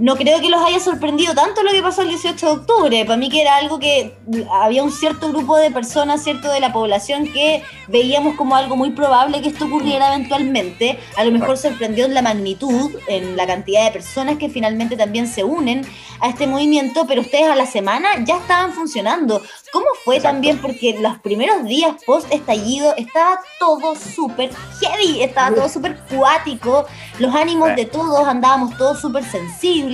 no 0.00 0.16
creo 0.16 0.40
que 0.40 0.48
los 0.48 0.62
haya 0.64 0.80
sorprendido 0.80 1.34
tanto 1.34 1.62
lo 1.62 1.70
que 1.72 1.82
pasó 1.82 2.00
el 2.00 2.08
18 2.08 2.46
de 2.46 2.52
octubre. 2.52 3.04
Para 3.04 3.18
mí 3.18 3.28
que 3.28 3.42
era 3.42 3.56
algo 3.56 3.78
que 3.78 4.16
había 4.50 4.82
un 4.82 4.90
cierto 4.90 5.28
grupo 5.28 5.58
de 5.58 5.70
personas, 5.70 6.24
cierto, 6.24 6.50
de 6.50 6.58
la 6.58 6.72
población 6.72 7.30
que 7.30 7.62
veíamos 7.86 8.34
como 8.36 8.56
algo 8.56 8.76
muy 8.76 8.92
probable 8.92 9.42
que 9.42 9.48
esto 9.50 9.66
ocurriera 9.66 10.14
eventualmente. 10.14 10.98
A 11.18 11.24
lo 11.24 11.30
mejor 11.30 11.58
sorprendió 11.58 12.06
en 12.06 12.14
la 12.14 12.22
magnitud, 12.22 12.92
en 13.08 13.36
la 13.36 13.46
cantidad 13.46 13.84
de 13.84 13.90
personas 13.90 14.38
que 14.38 14.48
finalmente 14.48 14.96
también 14.96 15.26
se 15.28 15.44
unen 15.44 15.86
a 16.20 16.30
este 16.30 16.46
movimiento, 16.46 17.06
pero 17.06 17.20
ustedes 17.20 17.50
a 17.50 17.54
la 17.54 17.66
semana 17.66 18.08
ya 18.24 18.38
estaban 18.38 18.72
funcionando. 18.72 19.42
¿Cómo 19.70 19.86
fue 20.02 20.16
Exacto. 20.16 20.34
también? 20.34 20.58
Porque 20.62 20.98
los 20.98 21.18
primeros 21.18 21.64
días 21.64 21.94
post 22.06 22.26
estallido 22.32 22.94
estaba 22.96 23.38
todo 23.58 23.94
súper 23.96 24.50
heavy, 24.80 25.22
estaba 25.22 25.54
todo 25.54 25.68
súper 25.68 25.98
cuático, 26.10 26.86
los 27.18 27.34
ánimos 27.34 27.68
Sí. 27.70 27.74
de 27.76 27.84
todos 27.84 28.26
andábamos 28.26 28.76
todos 28.78 28.98
súper 29.00 29.24
sensibles, 29.24 29.89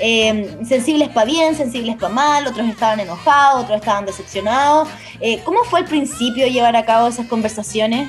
eh, 0.00 0.58
sensibles 0.64 1.08
para 1.08 1.26
bien, 1.26 1.54
sensibles 1.54 1.96
para 1.96 2.12
mal, 2.12 2.46
otros 2.46 2.68
estaban 2.68 3.00
enojados, 3.00 3.64
otros 3.64 3.78
estaban 3.78 4.04
decepcionados. 4.04 4.88
Eh, 5.20 5.40
¿Cómo 5.44 5.64
fue 5.64 5.80
al 5.80 5.86
principio 5.86 6.46
llevar 6.46 6.76
a 6.76 6.84
cabo 6.84 7.08
esas 7.08 7.26
conversaciones? 7.26 8.08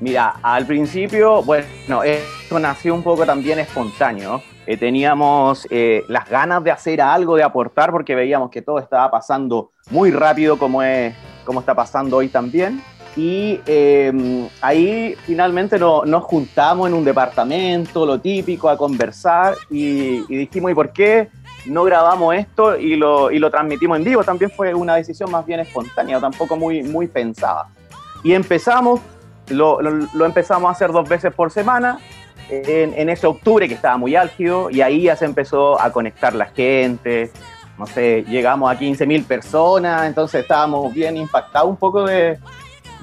Mira, 0.00 0.36
al 0.42 0.66
principio, 0.66 1.42
bueno, 1.42 2.02
esto 2.02 2.58
nació 2.58 2.94
un 2.94 3.02
poco 3.02 3.24
también 3.24 3.58
espontáneo. 3.58 4.42
Eh, 4.66 4.76
teníamos 4.76 5.66
las 6.08 6.28
ganas 6.28 6.64
de 6.64 6.70
hacer 6.70 7.00
algo, 7.00 7.36
de 7.36 7.42
aportar, 7.42 7.90
porque 7.90 8.14
veíamos 8.14 8.50
que 8.50 8.62
todo 8.62 8.78
estaba 8.78 9.10
pasando 9.10 9.70
muy 9.90 10.10
rápido, 10.10 10.58
como, 10.58 10.82
es, 10.82 11.14
como 11.44 11.60
está 11.60 11.74
pasando 11.74 12.16
hoy 12.16 12.28
también. 12.28 12.82
Y 13.16 13.60
eh, 13.66 14.48
ahí 14.60 15.14
finalmente 15.24 15.78
no- 15.78 16.04
nos 16.04 16.24
juntamos 16.24 16.88
en 16.88 16.94
un 16.94 17.04
departamento, 17.04 18.04
lo 18.04 18.18
típico, 18.20 18.68
a 18.68 18.76
conversar 18.76 19.54
y, 19.70 20.24
y 20.32 20.36
dijimos, 20.36 20.72
¿y 20.72 20.74
por 20.74 20.90
qué 20.90 21.28
no 21.66 21.84
grabamos 21.84 22.34
esto 22.34 22.76
y 22.76 22.96
lo, 22.96 23.30
y 23.30 23.38
lo 23.38 23.50
transmitimos 23.50 23.98
en 23.98 24.04
vivo? 24.04 24.24
También 24.24 24.50
fue 24.50 24.74
una 24.74 24.96
decisión 24.96 25.30
más 25.30 25.46
bien 25.46 25.60
espontánea, 25.60 26.18
tampoco 26.20 26.56
muy, 26.56 26.82
muy 26.82 27.06
pensada. 27.06 27.68
Y 28.24 28.32
empezamos 28.32 29.00
lo, 29.48 29.80
lo- 29.80 30.24
empezamos 30.26 30.68
a 30.68 30.72
hacer 30.72 30.90
dos 30.90 31.08
veces 31.08 31.32
por 31.34 31.50
semana 31.50 31.98
en, 32.48 32.94
en 32.98 33.08
ese 33.10 33.26
octubre 33.26 33.68
que 33.68 33.74
estaba 33.74 33.96
muy 33.96 34.16
álgido 34.16 34.70
y 34.70 34.80
ahí 34.80 35.02
ya 35.02 35.14
se 35.16 35.24
empezó 35.26 35.80
a 35.80 35.92
conectar 35.92 36.34
la 36.34 36.46
gente. 36.46 37.30
No 37.78 37.86
sé, 37.86 38.24
llegamos 38.28 38.70
a 38.72 38.78
15 38.78 39.04
mil 39.06 39.22
personas, 39.24 40.06
entonces 40.06 40.42
estábamos 40.42 40.92
bien 40.94 41.16
impactados 41.16 41.68
un 41.70 41.76
poco 41.76 42.04
de, 42.04 42.38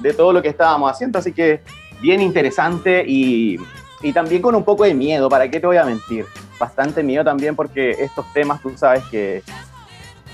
de 0.02 0.12
todo 0.12 0.32
lo 0.32 0.42
que 0.42 0.48
estábamos 0.48 0.90
haciendo, 0.90 1.18
así 1.18 1.32
que 1.32 1.60
bien 2.00 2.20
interesante 2.20 3.04
y, 3.06 3.56
y 4.02 4.12
también 4.12 4.42
con 4.42 4.54
un 4.54 4.64
poco 4.64 4.84
de 4.84 4.94
miedo, 4.94 5.28
¿para 5.28 5.48
qué 5.50 5.60
te 5.60 5.66
voy 5.66 5.76
a 5.76 5.84
mentir? 5.84 6.26
Bastante 6.58 7.02
miedo 7.02 7.24
también 7.24 7.54
porque 7.56 7.90
estos 7.92 8.24
temas, 8.32 8.60
tú 8.60 8.72
sabes 8.76 9.04
que, 9.10 9.42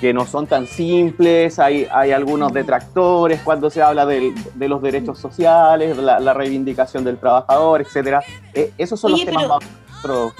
que 0.00 0.12
no 0.14 0.26
son 0.26 0.46
tan 0.46 0.66
simples, 0.66 1.58
hay, 1.58 1.86
hay 1.92 2.12
algunos 2.12 2.52
detractores 2.52 3.40
cuando 3.42 3.68
se 3.70 3.82
habla 3.82 4.06
del- 4.06 4.34
de, 4.54 4.68
los 4.68 4.80
derechos 4.80 5.18
sociales, 5.18 5.96
la, 5.96 6.20
la 6.20 6.32
reivindicación 6.34 7.04
del 7.04 7.18
trabajador, 7.18 7.80
etc. 7.82 8.20
esos 8.78 8.98
son 9.00 9.12
Oye, 9.12 9.24
los 9.24 9.34
temas 9.34 9.60
pero- 10.02 10.24
más... 10.26 10.34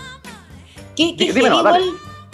Qué, 0.96 1.14
qué 1.16 1.26
Dí- 1.26 1.32
dímelo, 1.32 1.58
igual, 1.60 1.82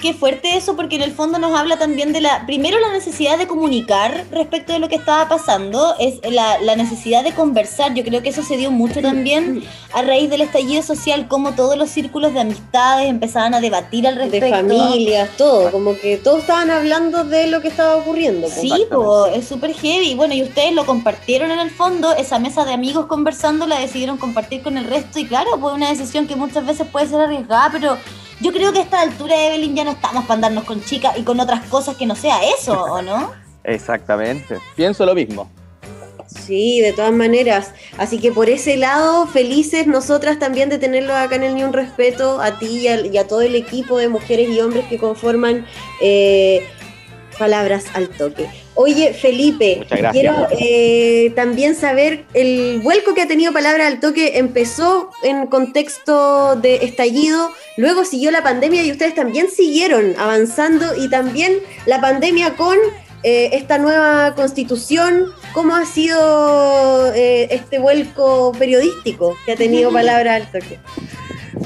qué 0.05 0.13
fuerte 0.13 0.55
eso, 0.55 0.77
porque 0.77 0.97
en 0.97 1.03
el 1.03 1.13
fondo 1.13 1.39
nos 1.39 1.59
habla 1.59 1.79
también 1.79 2.13
de 2.13 2.21
la, 2.21 2.45
primero 2.45 2.79
la 2.79 2.93
necesidad 2.93 3.39
de 3.39 3.47
comunicar 3.47 4.27
respecto 4.31 4.75
de 4.75 4.79
lo 4.79 4.91
que 4.91 4.97
estaba 4.97 5.31
pasando, 5.31 5.95
es 5.99 6.21
la, 6.31 6.61
la 6.61 6.77
necesidad 6.77 7.25
de 7.25 7.33
conversar, 7.33 7.95
yo 7.95 8.05
creo 8.05 8.23
que 8.23 8.29
eso 8.29 8.43
se 8.43 8.59
dio 8.59 8.71
mucho 8.71 9.01
también 9.01 9.65
a 9.95 10.03
raíz 10.03 10.29
del 10.29 10.43
estallido 10.43 10.83
social, 10.83 11.27
como 11.27 11.53
todos 11.53 11.79
los 11.79 11.89
círculos 11.89 12.35
de 12.35 12.41
amistades 12.41 13.09
empezaban 13.09 13.55
a 13.55 13.63
debatir 13.63 14.07
al 14.07 14.17
De 14.17 14.25
respecto. 14.25 14.57
familias, 14.57 15.31
todo, 15.39 15.71
como 15.71 15.97
que 15.97 16.19
todos 16.19 16.41
estaban 16.41 16.71
hablando 16.71 17.25
de 17.25 17.47
lo 17.47 17.63
que 17.63 17.69
estaba 17.69 17.97
ocurriendo. 17.97 18.47
Sí, 18.51 18.85
po, 18.91 19.25
es 19.25 19.49
súper 19.49 19.73
heavy. 19.73 20.15
Bueno, 20.17 20.35
y 20.35 20.43
ustedes 20.43 20.75
lo 20.75 20.85
compartieron 20.85 21.51
en 21.51 21.61
el 21.61 21.71
fondo, 21.71 22.13
esa 22.13 22.39
mesa 22.39 22.67
de 22.67 22.75
amigos 22.75 23.07
conversando 23.07 23.67
la 23.67 23.81
decidieron 23.81 24.19
compartir 24.19 24.61
con 24.61 24.77
el 24.77 24.85
resto. 24.85 25.19
Y 25.19 25.25
claro, 25.25 25.59
fue 25.59 25.73
una 25.73 25.89
decisión 25.89 26.27
que 26.27 26.37
muchas 26.37 26.67
veces 26.67 26.87
puede 26.93 27.07
ser 27.07 27.23
arriesgada, 27.23 27.71
pero 27.73 27.97
yo 28.41 28.53
creo 28.53 28.73
que 28.73 28.81
a 28.81 28.83
esta 28.83 29.01
altura, 29.01 29.35
Evelyn, 29.47 29.77
ya 29.77 29.85
no 29.85 29.93
estamos 29.93 30.25
para 30.25 30.35
andarnos 30.35 30.65
con 30.65 30.83
chicas 30.83 31.17
y 31.17 31.23
con 31.23 31.41
otras 31.41 31.65
cosas 31.67 31.97
que 31.97 32.07
no 32.07 32.17
sea 32.17 32.39
eso, 32.59 32.83
¿o 32.83 33.03
no? 33.03 33.33
Exactamente. 33.65 34.59
Pienso 34.77 35.07
lo 35.07 35.15
mismo. 35.15 35.51
Sí, 36.27 36.81
de 36.81 36.93
todas 36.93 37.13
maneras. 37.13 37.73
Así 37.97 38.19
que 38.19 38.33
por 38.33 38.51
ese 38.51 38.77
lado, 38.77 39.27
felices 39.27 39.87
nosotras 39.87 40.39
también 40.39 40.69
de 40.69 40.79
tenerlo 40.79 41.15
acá 41.15 41.37
en 41.37 41.45
el 41.45 41.55
Ni 41.55 41.65
Un 41.65 41.73
Respeto, 41.73 42.41
a 42.41 42.59
ti 42.59 42.79
y 42.79 42.89
a, 42.89 43.01
y 43.01 43.17
a 43.17 43.27
todo 43.27 43.43
el 43.43 43.55
equipo 43.55 43.99
de 43.99 44.09
mujeres 44.09 44.49
y 44.49 44.61
hombres 44.61 44.87
que 44.87 44.99
conforman 44.99 45.67
eh, 46.01 46.67
Palabras 47.39 47.87
al 47.95 48.09
Toque. 48.09 48.49
Oye, 48.77 49.15
Felipe, 49.15 49.77
Muchas 49.79 49.99
gracias. 49.99 50.13
quiero 50.13 50.49
eh, 50.59 51.33
también 51.37 51.77
saber, 51.77 52.25
el 52.35 52.81
vuelco 52.83 53.15
que 53.15 53.23
ha 53.23 53.29
tenido 53.29 53.53
Palabras 53.53 53.87
al 53.87 54.01
Toque 54.01 54.37
empezó 54.39 55.11
en 55.23 55.47
contexto 55.47 56.57
de 56.57 56.77
estallido, 56.85 57.51
luego 57.77 58.05
siguió 58.05 58.33
la 58.33 58.43
pandemia 58.43 58.83
y 58.85 58.91
ustedes 58.91 59.15
también 59.15 59.47
siguieron 59.49 60.15
avanzando 60.19 60.87
y 60.97 61.09
también 61.09 61.59
la 61.87 62.01
pandemia 62.01 62.55
con 62.57 62.77
eh, 63.23 63.51
esta 63.53 63.79
nueva 63.79 64.35
constitución, 64.35 65.27
¿cómo 65.53 65.77
ha 65.77 65.87
sido 65.87 67.13
eh, 67.15 67.47
este 67.53 67.79
vuelco 67.79 68.53
periodístico 68.59 69.37
que 69.47 69.53
ha 69.53 69.57
tenido 69.57 69.93
Palabra 69.93 70.35
al 70.35 70.51
Toque? 70.51 70.79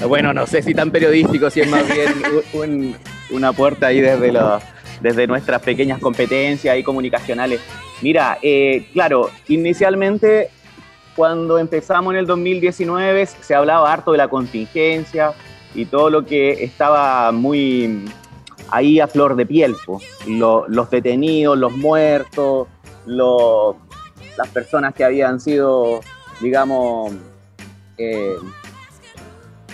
Bueno, 0.06 0.34
no 0.34 0.46
sé 0.46 0.62
si 0.62 0.74
tan 0.74 0.90
periodístico, 0.90 1.48
si 1.50 1.62
es 1.62 1.68
más 1.68 1.84
bien 1.86 2.12
un- 2.52 2.60
un- 2.60 2.96
una 3.30 3.52
puerta 3.52 3.86
ahí 3.88 4.00
desde, 4.00 4.30
los- 4.30 4.62
desde 5.00 5.26
nuestras 5.26 5.62
pequeñas 5.62 5.98
competencias 6.00 6.76
y 6.76 6.82
comunicacionales. 6.82 7.60
Mira, 8.02 8.38
eh, 8.42 8.88
claro, 8.92 9.30
inicialmente 9.48 10.50
cuando 11.16 11.58
empezamos 11.58 12.12
en 12.14 12.20
el 12.20 12.26
2019 12.26 13.26
se 13.26 13.54
hablaba 13.54 13.92
harto 13.92 14.12
de 14.12 14.18
la 14.18 14.28
contingencia 14.28 15.32
y 15.74 15.84
todo 15.84 16.10
lo 16.10 16.24
que 16.24 16.64
estaba 16.64 17.32
muy 17.32 18.04
ahí 18.70 19.00
a 19.00 19.06
flor 19.08 19.34
de 19.36 19.46
piel. 19.46 19.74
Lo- 20.26 20.66
los 20.68 20.90
detenidos, 20.90 21.58
los 21.58 21.72
muertos, 21.76 22.68
lo- 23.06 23.76
las 24.36 24.48
personas 24.48 24.94
que 24.94 25.04
habían 25.04 25.40
sido, 25.40 26.00
digamos, 26.40 27.12
eh, 27.96 28.36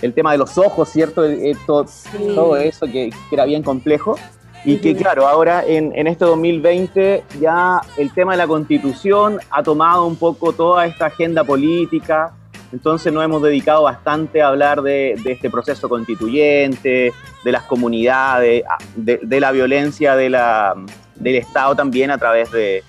el 0.00 0.14
tema 0.14 0.32
de 0.32 0.38
los 0.38 0.56
ojos, 0.58 0.88
¿cierto? 0.88 1.24
Eh, 1.24 1.54
todo, 1.66 1.86
todo 2.34 2.56
eso 2.56 2.86
que, 2.86 3.10
que 3.10 3.34
era 3.34 3.44
bien 3.44 3.62
complejo. 3.62 4.16
Y 4.64 4.78
que 4.78 4.96
claro, 4.96 5.26
ahora 5.26 5.62
en, 5.66 5.92
en 5.94 6.06
este 6.06 6.24
2020 6.24 7.24
ya 7.38 7.80
el 7.98 8.12
tema 8.14 8.32
de 8.32 8.38
la 8.38 8.46
constitución 8.46 9.38
ha 9.50 9.62
tomado 9.62 10.06
un 10.06 10.16
poco 10.16 10.52
toda 10.52 10.86
esta 10.86 11.06
agenda 11.06 11.44
política, 11.44 12.32
entonces 12.72 13.12
nos 13.12 13.22
hemos 13.24 13.42
dedicado 13.42 13.82
bastante 13.82 14.40
a 14.40 14.48
hablar 14.48 14.82
de, 14.82 15.16
de 15.22 15.32
este 15.32 15.50
proceso 15.50 15.88
constituyente, 15.88 17.12
de 17.44 17.52
las 17.52 17.62
comunidades, 17.64 18.64
de, 18.96 19.20
de 19.22 19.40
la 19.40 19.52
violencia 19.52 20.16
de 20.16 20.30
la, 20.30 20.74
del 21.14 21.36
Estado 21.36 21.76
también 21.76 22.10
a 22.10 22.18
través 22.18 22.50
de, 22.50 22.82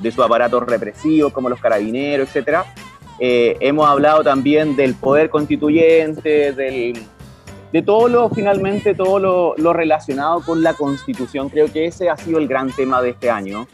de 0.00 0.10
sus 0.10 0.24
aparatos 0.24 0.64
represivos 0.64 1.32
como 1.32 1.48
los 1.48 1.60
carabineros, 1.60 2.28
etcétera. 2.28 2.64
Eh, 3.18 3.56
hemos 3.60 3.88
hablado 3.88 4.24
también 4.24 4.76
del 4.76 4.94
poder 4.94 5.30
constituyente, 5.30 6.52
del, 6.52 6.98
de 7.72 7.82
todo 7.82 8.08
lo, 8.08 8.30
finalmente, 8.30 8.94
todo 8.94 9.18
lo, 9.18 9.54
lo 9.56 9.72
relacionado 9.72 10.42
con 10.42 10.62
la 10.62 10.74
constitución. 10.74 11.48
Creo 11.48 11.72
que 11.72 11.86
ese 11.86 12.08
ha 12.10 12.16
sido 12.16 12.38
el 12.38 12.48
gran 12.48 12.70
tema 12.72 13.00
de 13.00 13.10
este 13.10 13.30
año. 13.30 13.66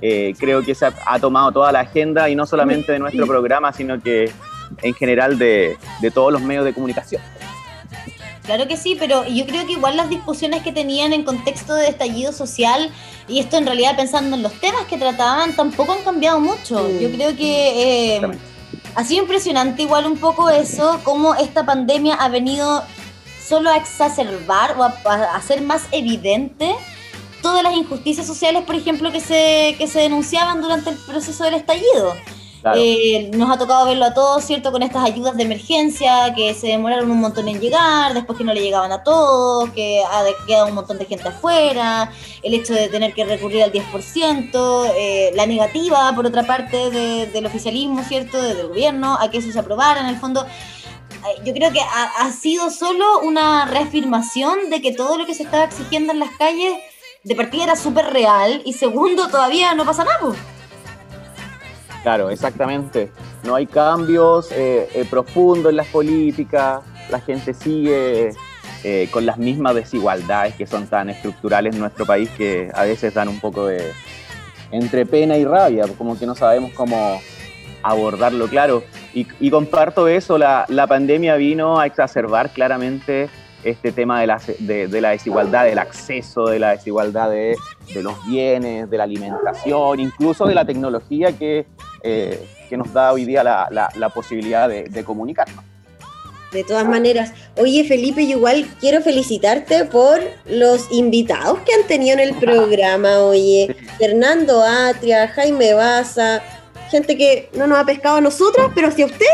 Eh, 0.00 0.34
creo 0.38 0.62
que 0.62 0.74
se 0.74 0.86
ha, 0.86 0.94
ha 1.06 1.18
tomado 1.18 1.52
toda 1.52 1.72
la 1.72 1.80
agenda 1.80 2.28
y 2.28 2.34
no 2.34 2.46
solamente 2.46 2.92
de 2.92 2.98
nuestro 2.98 3.26
programa, 3.26 3.72
sino 3.72 4.00
que 4.02 4.30
en 4.82 4.94
general 4.94 5.38
de, 5.38 5.78
de 6.00 6.10
todos 6.10 6.32
los 6.32 6.42
medios 6.42 6.64
de 6.64 6.74
comunicación. 6.74 7.22
Claro 8.42 8.68
que 8.68 8.76
sí, 8.76 8.94
pero 8.98 9.24
yo 9.26 9.46
creo 9.46 9.64
que 9.64 9.72
igual 9.72 9.96
las 9.96 10.10
discusiones 10.10 10.62
que 10.62 10.70
tenían 10.70 11.14
en 11.14 11.24
contexto 11.24 11.74
de 11.74 11.88
estallido 11.88 12.30
social, 12.30 12.90
y 13.26 13.38
esto 13.38 13.56
en 13.56 13.64
realidad 13.64 13.96
pensando 13.96 14.36
en 14.36 14.42
los 14.42 14.52
temas 14.60 14.84
que 14.84 14.98
trataban, 14.98 15.56
tampoco 15.56 15.92
han 15.92 16.02
cambiado 16.02 16.40
mucho. 16.40 16.82
Mm. 16.82 16.98
Yo 16.98 17.10
creo 17.10 17.34
que 17.36 17.70
eh, 17.70 18.14
Exactamente. 18.16 18.44
ha 18.96 19.04
sido 19.04 19.22
impresionante 19.22 19.82
igual 19.82 20.06
un 20.06 20.18
poco 20.18 20.50
eso, 20.50 21.00
cómo 21.04 21.34
esta 21.34 21.64
pandemia 21.64 22.16
ha 22.16 22.28
venido 22.28 22.82
solo 23.46 23.70
a 23.70 23.76
exacerbar 23.76 24.76
o 24.78 24.82
a, 24.84 24.94
a 25.04 25.36
hacer 25.36 25.60
más 25.62 25.82
evidente 25.92 26.74
todas 27.42 27.62
las 27.62 27.74
injusticias 27.74 28.26
sociales, 28.26 28.62
por 28.64 28.74
ejemplo, 28.74 29.12
que 29.12 29.20
se, 29.20 29.74
que 29.76 29.86
se 29.86 30.00
denunciaban 30.00 30.62
durante 30.62 30.90
el 30.90 30.96
proceso 30.96 31.44
del 31.44 31.54
estallido. 31.54 32.14
Claro. 32.62 32.80
Eh, 32.82 33.30
nos 33.34 33.50
ha 33.50 33.58
tocado 33.58 33.84
verlo 33.84 34.06
a 34.06 34.14
todos, 34.14 34.42
¿cierto? 34.42 34.72
Con 34.72 34.82
estas 34.82 35.04
ayudas 35.04 35.36
de 35.36 35.42
emergencia 35.42 36.32
que 36.34 36.54
se 36.54 36.68
demoraron 36.68 37.10
un 37.10 37.20
montón 37.20 37.46
en 37.48 37.60
llegar, 37.60 38.14
después 38.14 38.38
que 38.38 38.44
no 38.44 38.54
le 38.54 38.62
llegaban 38.62 38.90
a 38.90 39.02
todos, 39.02 39.68
que 39.72 40.02
ha 40.02 40.22
quedado 40.46 40.68
un 40.68 40.74
montón 40.74 40.96
de 40.96 41.04
gente 41.04 41.28
afuera, 41.28 42.10
el 42.42 42.54
hecho 42.54 42.72
de 42.72 42.88
tener 42.88 43.12
que 43.12 43.26
recurrir 43.26 43.62
al 43.64 43.70
10%, 43.72 44.86
eh, 44.96 45.30
la 45.34 45.44
negativa, 45.44 46.10
por 46.14 46.24
otra 46.24 46.44
parte, 46.44 46.88
de- 46.90 47.26
del 47.26 47.44
oficialismo, 47.44 48.02
¿cierto? 48.02 48.40
de- 48.40 48.54
del 48.54 48.68
gobierno, 48.68 49.18
a 49.20 49.30
que 49.30 49.36
eso 49.38 49.52
se 49.52 49.58
aprobara 49.58 50.00
en 50.00 50.06
el 50.06 50.16
fondo. 50.16 50.46
Eh, 51.26 51.42
Yo 51.44 51.52
creo 51.52 51.72
que 51.72 51.80
ha, 51.80 52.30
sido 52.32 52.70
solo 52.70 53.20
una 53.20 53.66
reafirmación 53.66 54.70
de 54.70 54.82
que 54.82 54.92
todo 54.92 55.18
lo 55.18 55.26
que 55.26 55.34
se 55.34 55.44
estaba 55.44 55.64
exigiendo 55.64 56.12
en 56.12 56.18
las 56.18 56.30
calles, 56.36 56.74
de 57.22 57.34
partida 57.34 57.64
era 57.64 57.76
súper 57.76 58.12
real, 58.12 58.62
y 58.64 58.74
segundo, 58.74 59.28
todavía 59.28 59.74
no 59.74 59.84
pasa 59.84 60.04
nada. 60.04 60.34
Claro, 62.02 62.28
exactamente. 62.28 63.10
No 63.44 63.54
hay 63.54 63.66
cambios 63.66 64.52
eh, 64.52 64.88
eh, 64.94 65.06
profundos 65.08 65.70
en 65.70 65.76
las 65.76 65.86
políticas, 65.86 66.82
la 67.08 67.18
gente 67.20 67.54
sigue 67.54 68.34
eh, 68.82 69.08
con 69.10 69.24
las 69.24 69.38
mismas 69.38 69.74
desigualdades 69.74 70.54
que 70.54 70.66
son 70.66 70.86
tan 70.86 71.08
estructurales 71.08 71.74
en 71.74 71.80
nuestro 71.80 72.04
país 72.04 72.28
que 72.36 72.70
a 72.74 72.82
veces 72.84 73.14
dan 73.14 73.28
un 73.28 73.40
poco 73.40 73.66
de 73.66 73.92
entre 74.70 75.06
pena 75.06 75.38
y 75.38 75.44
rabia, 75.46 75.86
como 75.96 76.18
que 76.18 76.26
no 76.26 76.34
sabemos 76.34 76.72
cómo 76.72 77.22
abordarlo, 77.82 78.48
claro. 78.48 78.84
Y, 79.14 79.26
y 79.40 79.50
comparto 79.50 80.08
eso, 80.08 80.36
la, 80.38 80.64
la 80.68 80.86
pandemia 80.86 81.36
vino 81.36 81.78
a 81.78 81.86
exacerbar 81.86 82.50
claramente 82.50 83.28
este 83.62 83.92
tema 83.92 84.20
de 84.20 84.26
la, 84.26 84.40
de, 84.58 84.88
de 84.88 85.00
la 85.00 85.10
desigualdad, 85.10 85.64
del 85.64 85.78
acceso, 85.78 86.46
de 86.46 86.58
la 86.58 86.72
desigualdad 86.72 87.30
de, 87.30 87.56
de 87.94 88.02
los 88.02 88.14
bienes, 88.26 88.90
de 88.90 88.98
la 88.98 89.04
alimentación, 89.04 90.00
incluso 90.00 90.44
de 90.46 90.54
la 90.54 90.64
tecnología 90.66 91.32
que, 91.32 91.64
eh, 92.02 92.44
que 92.68 92.76
nos 92.76 92.92
da 92.92 93.12
hoy 93.12 93.24
día 93.24 93.42
la, 93.44 93.68
la- 93.70 93.88
la 93.96 94.08
posibilidad 94.10 94.68
de, 94.68 94.84
de 94.84 95.04
comunicarnos. 95.04 95.64
De 96.52 96.62
todas 96.62 96.86
maneras, 96.86 97.32
oye 97.56 97.82
Felipe, 97.84 98.24
yo 98.28 98.36
igual 98.36 98.66
quiero 98.80 99.00
felicitarte 99.00 99.86
por 99.86 100.20
los 100.46 100.92
invitados 100.92 101.58
que 101.60 101.72
han 101.74 101.86
tenido 101.88 102.14
en 102.14 102.20
el 102.20 102.34
programa, 102.38 103.20
oye, 103.20 103.74
Fernando 103.98 104.62
Atria, 104.62 105.26
Jaime 105.28 105.74
Baza, 105.74 106.42
gente 106.90 107.16
que 107.16 107.50
no 107.54 107.66
nos 107.66 107.78
ha 107.78 107.84
pescado 107.84 108.16
a 108.16 108.20
nosotros, 108.20 108.70
pero 108.74 108.90
si 108.90 109.02
a 109.02 109.06
usted, 109.06 109.26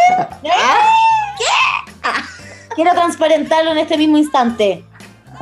Quiero 2.74 2.92
transparentarlo 2.92 3.72
en 3.72 3.78
este 3.78 3.98
mismo 3.98 4.16
instante. 4.16 4.84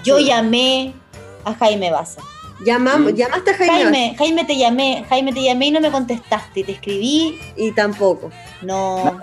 Yo 0.02 0.18
llamé 0.18 0.94
a 1.44 1.54
Jaime 1.54 1.90
Baza. 1.90 2.22
llamamos, 2.64 3.14
llamaste 3.14 3.50
a 3.50 3.54
Jaime, 3.54 3.74
Jaime, 3.74 4.14
Jaime 4.16 4.44
te 4.44 4.56
llamé, 4.56 5.04
Jaime 5.08 5.32
te 5.32 5.42
llamé 5.42 5.66
y 5.66 5.70
no 5.70 5.80
me 5.80 5.90
contestaste. 5.90 6.64
Te 6.64 6.72
escribí, 6.72 7.38
y 7.56 7.72
tampoco. 7.72 8.30
no, 8.62 9.18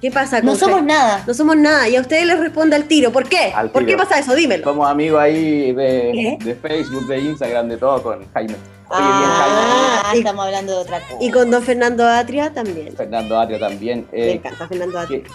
¿Qué 0.00 0.10
pasa 0.12 0.36
con 0.38 0.46
no 0.46 0.54
somos 0.54 0.82
nada. 0.84 1.24
No 1.26 1.34
somos 1.34 1.56
nada, 1.56 1.88
y 1.88 1.96
a 1.96 2.00
ustedes 2.00 2.24
les 2.26 2.38
responde 2.38 2.76
al 2.76 2.84
tiro. 2.84 3.10
¿Por 3.10 3.28
qué? 3.28 3.52
Al 3.54 3.70
¿Por 3.70 3.84
qué 3.84 3.96
pasa 3.96 4.18
eso? 4.18 4.34
Dímelo. 4.34 4.62
Somos 4.64 4.88
amigos 4.88 5.20
ahí 5.20 5.72
de, 5.72 6.38
de 6.44 6.54
Facebook, 6.54 7.06
de 7.08 7.18
Instagram, 7.18 7.68
de 7.68 7.76
todo 7.78 8.00
con 8.02 8.24
Jaime. 8.32 8.54
Oye, 8.90 9.00
Ah, 9.00 10.00
Jaime. 10.04 10.18
estamos 10.20 10.46
hablando 10.46 10.72
de 10.72 10.78
otra 10.78 11.00
cosa. 11.00 11.16
Y 11.20 11.30
con 11.32 11.50
don 11.50 11.62
Fernando 11.62 12.06
Atria 12.08 12.52
también. 12.54 12.76
bien. 12.84 12.96
Fernando 12.96 13.38
Atria 13.40 13.58
también. 13.58 14.06
Me 14.12 14.18
Eh, 14.18 14.32
encanta 14.34 14.68
Fernando 14.68 14.98
Atria. 15.00 15.22
que- 15.22 15.30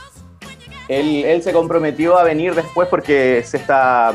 él, 0.99 1.25
él 1.25 1.43
se 1.43 1.51
comprometió 1.53 2.17
a 2.17 2.23
venir 2.23 2.55
después 2.55 2.87
porque 2.87 3.43
se 3.45 3.57
está, 3.57 4.13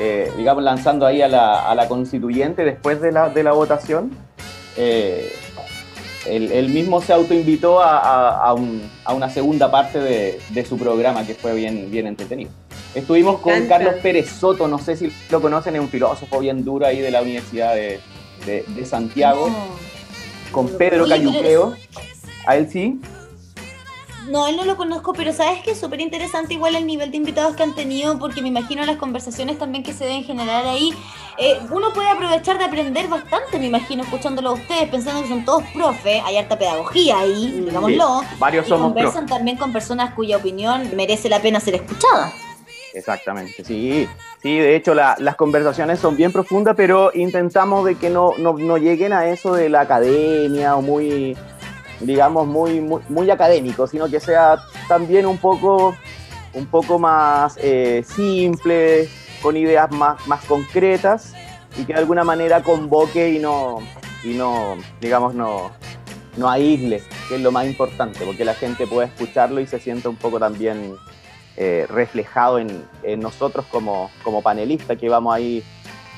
eh, 0.00 0.32
digamos, 0.38 0.62
lanzando 0.64 1.04
ahí 1.06 1.20
a 1.22 1.28
la, 1.28 1.70
a 1.70 1.74
la 1.74 1.86
constituyente 1.86 2.64
después 2.64 3.00
de 3.02 3.12
la, 3.12 3.28
de 3.28 3.42
la 3.42 3.52
votación. 3.52 4.10
Eh, 4.76 5.32
él, 6.28 6.50
él 6.52 6.68
mismo 6.68 7.00
se 7.02 7.12
autoinvitó 7.12 7.80
a, 7.80 7.98
a, 7.98 8.48
a, 8.48 8.54
un- 8.54 8.82
a 9.04 9.14
una 9.14 9.30
segunda 9.30 9.70
parte 9.70 9.98
de, 10.00 10.38
de 10.50 10.64
su 10.64 10.76
programa 10.78 11.26
que 11.26 11.34
fue 11.34 11.54
bien, 11.54 11.90
bien 11.90 12.06
entretenido. 12.06 12.50
Estuvimos 12.94 13.40
con. 13.40 13.52
Carlos 13.68 13.94
Pérez 14.02 14.28
Soto, 14.30 14.68
no 14.68 14.78
sé 14.78 14.96
si 14.96 15.12
lo 15.30 15.40
conocen, 15.42 15.74
es 15.76 15.80
un 15.80 15.88
filósofo 15.88 16.38
bien 16.40 16.64
duro 16.64 16.86
ahí 16.86 17.00
de 17.00 17.10
la 17.10 17.22
Universidad 17.22 17.74
de, 17.74 18.00
de- 18.46 18.64
de 18.68 18.86
Santiago, 18.86 19.48
con 20.52 20.68
Pedro 20.68 21.04
Cayuqueo. 21.08 21.74
A 22.46 22.56
él 22.56 22.68
sí, 22.70 23.00
No, 24.28 24.46
él 24.48 24.56
no 24.56 24.64
lo 24.64 24.76
conozco, 24.76 25.12
pero 25.12 25.32
sabes 25.32 25.62
que 25.62 25.70
es 25.72 25.78
súper 25.80 26.00
interesante 26.00 26.54
igual 26.54 26.74
el 26.74 26.86
nivel 26.86 27.10
de 27.10 27.16
invitados 27.16 27.54
que 27.54 27.62
han 27.62 27.74
tenido, 27.74 28.18
porque 28.18 28.42
me 28.42 28.48
imagino 28.48 28.84
las 28.84 28.96
conversaciones 28.96 29.58
también 29.58 29.84
que 29.84 29.92
se 29.92 30.04
deben 30.04 30.24
generar 30.24 30.66
ahí. 30.66 30.90
Eh, 31.38 31.58
uno 31.70 31.92
puede 31.92 32.08
aprovechar 32.08 32.58
de 32.58 32.64
aprender 32.64 33.08
bastante, 33.08 33.58
me 33.58 33.66
imagino, 33.66 34.02
escuchándolo 34.02 34.50
a 34.50 34.52
ustedes, 34.54 34.88
pensando 34.88 35.22
que 35.22 35.28
son 35.28 35.44
todos 35.44 35.62
profes, 35.74 36.22
hay 36.24 36.38
harta 36.38 36.58
pedagogía 36.58 37.18
ahí, 37.20 37.62
digámoslo. 37.66 38.20
Sí, 38.22 38.26
varios 38.38 38.66
Y 38.66 38.68
somos 38.70 38.86
conversan 38.88 39.26
también 39.26 39.56
con 39.58 39.72
personas 39.72 40.14
cuya 40.14 40.38
opinión 40.38 40.90
merece 40.96 41.28
la 41.28 41.40
pena 41.40 41.60
ser 41.60 41.74
escuchada. 41.76 42.32
Exactamente, 42.94 43.62
sí. 43.64 44.08
Sí, 44.42 44.58
de 44.58 44.74
hecho 44.76 44.94
la- 44.94 45.16
las 45.18 45.36
conversaciones 45.36 45.98
son 45.98 46.16
bien 46.16 46.32
profundas, 46.32 46.74
pero 46.76 47.10
intentamos 47.14 47.84
de 47.84 47.96
que 47.96 48.08
no, 48.10 48.32
no, 48.38 48.54
no 48.54 48.76
lleguen 48.78 49.12
a 49.12 49.26
eso 49.26 49.52
de 49.54 49.68
la 49.68 49.80
academia 49.82 50.76
o 50.76 50.82
muy, 50.82 51.36
digamos, 52.00 52.46
muy, 52.46 52.80
muy, 52.80 53.02
muy 53.08 53.30
académico, 53.30 53.86
sino 53.86 54.08
que 54.08 54.20
sea 54.20 54.58
también 54.88 55.26
un 55.26 55.38
poco, 55.38 55.96
un 56.54 56.66
poco 56.66 56.98
más 56.98 57.58
eh, 57.62 58.04
simple, 58.06 59.08
con 59.42 59.56
ideas 59.56 59.90
más, 59.92 60.26
más 60.26 60.44
concretas 60.44 61.34
y 61.78 61.84
que 61.84 61.92
de 61.92 61.98
alguna 61.98 62.24
manera 62.24 62.62
convoque 62.62 63.30
y 63.30 63.38
no, 63.38 63.78
y 64.24 64.34
no 64.34 64.76
digamos, 65.00 65.34
no, 65.34 65.70
no 66.36 66.48
aísle, 66.48 67.02
que 67.28 67.36
es 67.36 67.40
lo 67.40 67.52
más 67.52 67.66
importante, 67.66 68.24
porque 68.24 68.44
la 68.44 68.54
gente 68.54 68.86
pueda 68.86 69.06
escucharlo 69.06 69.60
y 69.60 69.66
se 69.66 69.78
sienta 69.78 70.08
un 70.08 70.16
poco 70.16 70.38
también 70.38 70.94
eh, 71.56 71.86
reflejado 71.88 72.58
en, 72.58 72.84
en 73.02 73.20
nosotros 73.20 73.64
como, 73.70 74.10
como 74.22 74.42
panelistas 74.42 74.98
que 74.98 75.08
vamos 75.08 75.34
ahí 75.34 75.62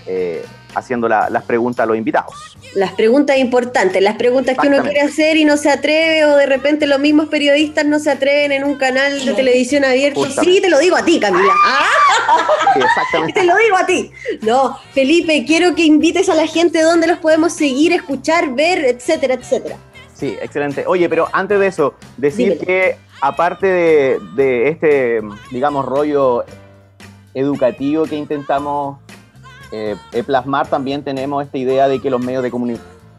eh, 0.06 0.44
haciendo 0.78 1.08
la- 1.08 1.28
las 1.30 1.44
preguntas 1.44 1.84
a 1.84 1.86
los 1.86 1.96
invitados. 1.96 2.34
Las 2.74 2.92
preguntas 2.92 3.38
importantes, 3.38 4.02
las 4.02 4.16
preguntas 4.16 4.56
que 4.60 4.68
uno 4.68 4.82
quiere 4.82 5.00
hacer 5.00 5.36
y 5.36 5.44
no 5.44 5.56
se 5.56 5.70
atreve, 5.70 6.24
o 6.26 6.36
de 6.36 6.46
repente 6.46 6.86
los 6.86 6.98
mismos 7.00 7.28
periodistas 7.28 7.84
no 7.86 7.98
se 7.98 8.10
atreven 8.10 8.52
en 8.52 8.64
un 8.64 8.76
canal 8.76 9.24
de 9.24 9.32
televisión 9.34 9.84
abierto. 9.84 10.20
Justamente. 10.20 10.52
Sí, 10.56 10.60
te 10.60 10.68
lo 10.70 10.78
digo 10.78 10.96
a 10.96 11.04
ti, 11.04 11.18
Camila. 11.18 11.52
Ah, 11.64 11.84
Sí, 12.74 12.80
exactamente. 12.80 13.40
te 13.40 13.46
lo 13.46 13.56
digo 13.56 13.76
a 13.76 13.86
ti. 13.86 14.10
No, 14.42 14.78
Felipe, 14.92 15.44
quiero 15.46 15.74
que 15.74 15.82
invites 15.84 16.28
a 16.28 16.34
la 16.34 16.46
gente 16.46 16.82
donde 16.82 17.06
los 17.06 17.18
podemos 17.18 17.52
seguir, 17.54 17.92
escuchar, 17.92 18.54
ver, 18.54 18.84
etcétera, 18.84 19.34
etcétera. 19.34 19.76
Sí, 20.14 20.36
excelente. 20.42 20.84
Oye, 20.86 21.08
pero 21.08 21.28
antes 21.32 21.58
de 21.60 21.66
eso, 21.68 21.94
decir 22.16 22.50
Dímelo. 22.58 22.66
que 22.66 22.96
aparte 23.20 23.66
de, 23.66 24.18
de 24.34 24.68
este, 24.68 25.20
digamos, 25.50 25.84
rollo 25.86 26.44
educativo 27.34 28.04
que 28.04 28.16
intentamos 28.16 28.98
eh, 29.72 29.96
eh, 30.12 30.22
plasmar, 30.22 30.66
también 30.66 31.02
tenemos 31.02 31.44
esta 31.44 31.58
idea 31.58 31.88
de 31.88 32.00
que 32.00 32.10
los 32.10 32.20
medios 32.20 32.42
de, 32.42 32.50
comuni- 32.50 32.78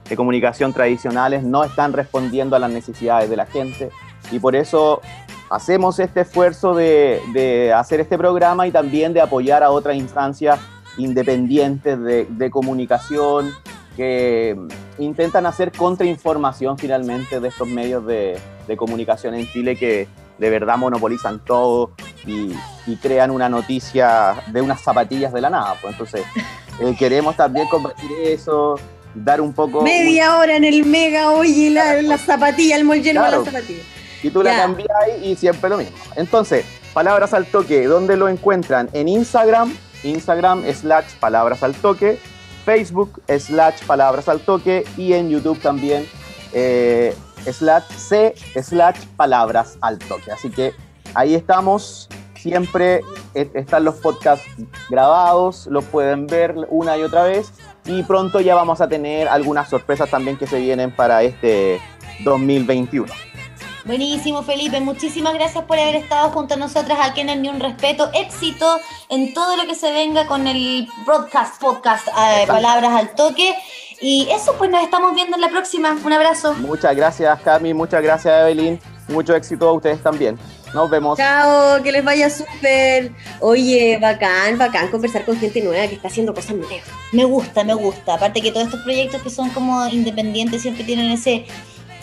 de 0.09 0.15
comunicación 0.15 0.73
tradicionales 0.73 1.43
no 1.43 1.63
están 1.63 1.93
respondiendo 1.93 2.55
a 2.55 2.59
las 2.59 2.71
necesidades 2.71 3.29
de 3.29 3.35
la 3.35 3.45
gente. 3.45 3.89
Y 4.31 4.39
por 4.39 4.55
eso 4.55 5.01
hacemos 5.49 5.99
este 5.99 6.21
esfuerzo 6.21 6.73
de, 6.73 7.73
hacer 7.75 7.99
este 7.99 8.17
programa 8.17 8.67
y 8.67 8.71
también 8.71 9.13
de 9.13 9.21
apoyar 9.21 9.63
a 9.63 9.71
otras 9.71 9.95
instancias 9.95 10.59
independientes 10.97 11.99
de, 12.01 12.25
de 12.29 12.49
comunicación 12.51 13.51
que 13.95 14.57
intentan 14.97 15.45
hacer 15.45 15.71
contrainformación 15.71 16.77
finalmente 16.77 17.39
de 17.39 17.47
estos 17.47 17.67
medios 17.67 18.05
de, 18.05 18.37
de 18.67 18.77
comunicación 18.77 19.33
en 19.35 19.45
Chile 19.47 19.75
que 19.75 20.07
de 20.39 20.49
verdad 20.49 20.77
monopolizan 20.77 21.39
todo 21.45 21.91
y, 22.25 22.53
y 22.87 22.95
crean 22.97 23.29
una 23.31 23.49
noticia 23.49 24.35
de 24.47 24.61
unas 24.61 24.81
zapatillas 24.81 25.33
de 25.33 25.41
la 25.41 25.49
nada. 25.49 25.75
Pues 25.81 25.93
entonces 25.93 26.23
eh, 26.81 26.95
queremos 26.97 27.35
también 27.35 27.67
combatir 27.67 28.09
eso, 28.23 28.79
dar 29.13 29.41
un 29.41 29.53
poco... 29.53 29.81
Media 29.81 30.37
hora 30.37 30.55
en 30.55 30.63
el 30.63 30.85
mega, 30.85 31.31
oye, 31.31 31.69
la, 31.69 32.01
la 32.01 32.17
zapatilla, 32.17 32.75
el 32.77 32.85
mol 32.85 33.01
lleno 33.01 33.21
Claro. 33.21 33.39
de 33.43 33.45
la 33.45 33.51
zapatilla. 33.51 33.83
Y 34.23 34.29
tú 34.31 34.43
la 34.43 34.51
Ya. 34.51 34.57
cambias 34.63 34.87
y 35.21 35.35
siempre 35.35 35.69
lo 35.69 35.77
mismo. 35.77 35.95
Entonces, 36.15 36.65
palabras 36.93 37.33
al 37.33 37.45
toque, 37.45 37.85
¿dónde 37.85 38.17
lo 38.17 38.27
encuentran? 38.27 38.89
En 38.93 39.07
Instagram, 39.07 39.73
Instagram 40.03 40.63
slash 40.73 41.13
palabras 41.19 41.63
al 41.63 41.73
toque, 41.75 42.19
Facebook 42.65 43.21
slash 43.27 43.81
palabras 43.85 44.27
al 44.29 44.39
toque 44.41 44.83
y 44.97 45.13
en 45.13 45.29
YouTube 45.29 45.59
también 45.59 46.05
eh, 46.53 47.15
slash 47.45 47.83
C 47.97 48.33
slash 48.61 49.05
palabras 49.15 49.77
al 49.81 49.99
toque. 49.99 50.31
Así 50.31 50.49
que 50.49 50.73
ahí 51.13 51.35
estamos. 51.35 52.09
Siempre 52.35 53.01
eh, 53.35 53.51
están 53.53 53.83
los 53.83 53.95
podcasts 53.95 54.47
grabados, 54.89 55.67
los 55.67 55.83
pueden 55.85 56.25
ver 56.25 56.55
una 56.69 56.97
y 56.97 57.03
otra 57.03 57.23
vez. 57.23 57.51
Y 57.85 58.03
pronto 58.03 58.39
ya 58.39 58.55
vamos 58.55 58.79
a 58.81 58.87
tener 58.87 59.27
algunas 59.27 59.69
sorpresas 59.69 60.09
también 60.09 60.37
que 60.37 60.47
se 60.47 60.59
vienen 60.59 60.95
para 60.95 61.23
este 61.23 61.81
2021. 62.23 63.11
Buenísimo, 63.85 64.43
Felipe. 64.43 64.79
Muchísimas 64.81 65.33
gracias 65.33 65.63
por 65.63 65.79
haber 65.79 65.95
estado 65.95 66.29
junto 66.29 66.53
a 66.53 66.57
nosotras 66.57 66.99
aquí 67.01 67.21
en 67.21 67.29
el 67.29 67.41
Ni 67.41 67.49
Un 67.49 67.59
Respeto. 67.59 68.09
Éxito 68.13 68.79
en 69.09 69.33
todo 69.33 69.57
lo 69.57 69.65
que 69.65 69.73
se 69.73 69.91
venga 69.91 70.27
con 70.27 70.47
el 70.47 70.87
broadcast, 71.05 71.59
podcast, 71.59 72.07
eh. 72.07 72.45
Palabras 72.45 72.91
al 72.91 73.15
Toque. 73.15 73.55
Y 74.01 74.29
eso, 74.31 74.55
pues 74.57 74.69
nos 74.71 74.83
estamos 74.83 75.13
viendo 75.13 75.35
en 75.35 75.41
la 75.41 75.49
próxima. 75.49 75.97
Un 76.03 76.13
abrazo. 76.13 76.53
Muchas 76.55 76.95
gracias, 76.95 77.41
Cami. 77.41 77.73
Muchas 77.73 78.01
gracias, 78.01 78.33
Evelyn. 78.41 78.79
Mucho 79.07 79.35
éxito 79.35 79.67
a 79.67 79.73
ustedes 79.73 80.01
también. 80.01 80.37
Nos 80.73 80.89
vemos. 80.89 81.17
Chao, 81.17 81.81
que 81.81 81.91
les 81.91 82.03
vaya 82.03 82.29
súper. 82.29 83.11
Oye, 83.39 83.97
bacán, 83.99 84.57
bacán 84.57 84.89
conversar 84.89 85.25
con 85.25 85.37
gente 85.37 85.61
nueva 85.61 85.87
que 85.87 85.95
está 85.95 86.07
haciendo 86.07 86.33
cosas 86.33 86.55
nuevas. 86.55 86.83
Me 87.11 87.25
gusta, 87.25 87.63
me 87.63 87.73
gusta. 87.73 88.13
Aparte 88.13 88.41
que 88.41 88.51
todos 88.51 88.67
estos 88.67 88.81
proyectos 88.81 89.21
que 89.21 89.29
son 89.29 89.49
como 89.49 89.87
independientes 89.87 90.61
siempre 90.61 90.83
tienen 90.83 91.11
ese 91.11 91.45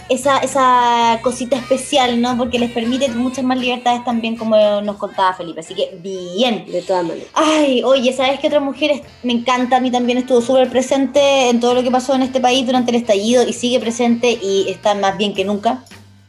esa, 0.08 0.38
esa 0.38 1.18
cosita 1.22 1.56
especial, 1.56 2.20
¿no? 2.20 2.36
Porque 2.36 2.58
les 2.58 2.70
permite 2.70 3.08
muchas 3.10 3.44
más 3.44 3.58
libertades 3.58 4.04
también, 4.04 4.36
como 4.36 4.56
nos 4.82 4.96
contaba 4.96 5.32
Felipe. 5.34 5.60
Así 5.60 5.74
que 5.74 5.96
bien. 6.02 6.64
De 6.70 6.82
todas 6.82 7.04
maneras. 7.04 7.28
Ay, 7.34 7.82
oye, 7.84 8.12
¿sabes 8.12 8.38
qué 8.40 8.46
otra 8.46 8.60
mujer 8.60 8.90
es- 8.92 9.02
me 9.22 9.32
encanta? 9.32 9.76
A 9.76 9.80
mí 9.80 9.90
también 9.90 10.18
estuvo 10.18 10.40
súper 10.40 10.68
presente 10.70 11.48
en 11.50 11.60
todo 11.60 11.74
lo 11.74 11.82
que 11.82 11.90
pasó 11.90 12.14
en 12.14 12.22
este 12.22 12.40
país 12.40 12.64
durante 12.66 12.90
el 12.90 12.96
estallido 12.96 13.46
y 13.46 13.52
sigue 13.52 13.80
presente 13.80 14.30
y 14.42 14.66
está 14.68 14.94
más 14.94 15.16
bien 15.16 15.34
que 15.34 15.44
nunca. 15.44 15.84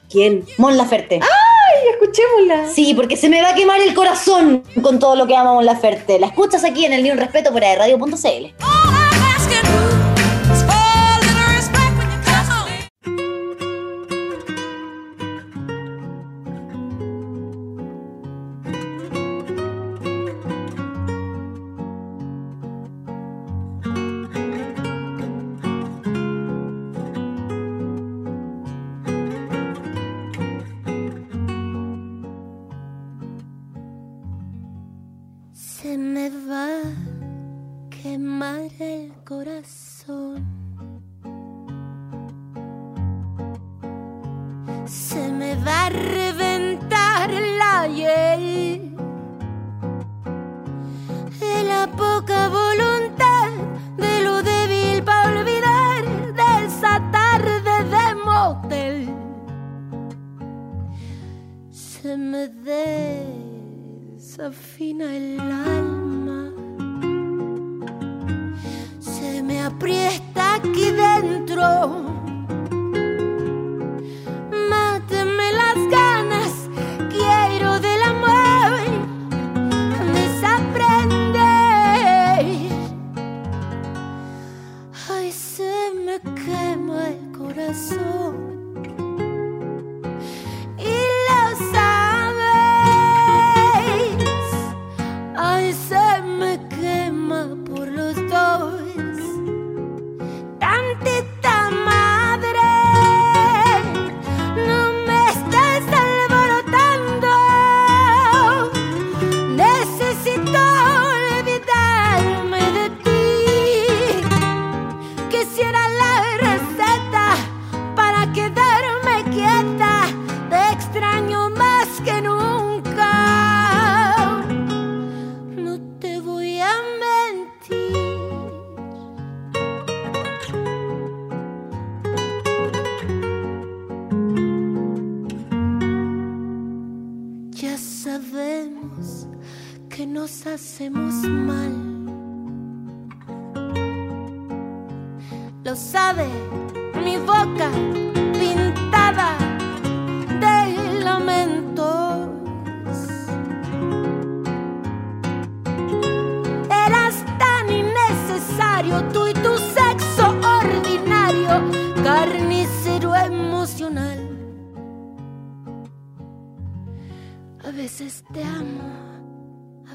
¿Quién? 0.10 0.46
Mon 0.58 0.78
Laferte. 0.78 1.20
Escuchémosla. 1.94 2.70
Sí, 2.74 2.94
porque 2.94 3.18
se 3.18 3.30
me 3.30 3.42
va 3.42 3.50
a 3.50 3.56
quemar 3.56 3.82
el 3.82 3.94
corazón 3.94 4.64
con 4.82 5.00
todo 5.00 5.16
lo 5.16 5.28
que 5.28 5.36
ama 5.36 5.54
Mon 5.54 5.66
Laferte. 5.66 6.18
La 6.20 6.28
escuchas 6.28 6.64
aquí 6.64 6.86
en 6.86 6.94
el 6.94 7.04
Ni 7.04 7.12
Un 7.12 7.18
Respeto 7.18 7.52
por 7.52 7.62
radio.cl. 7.62 9.07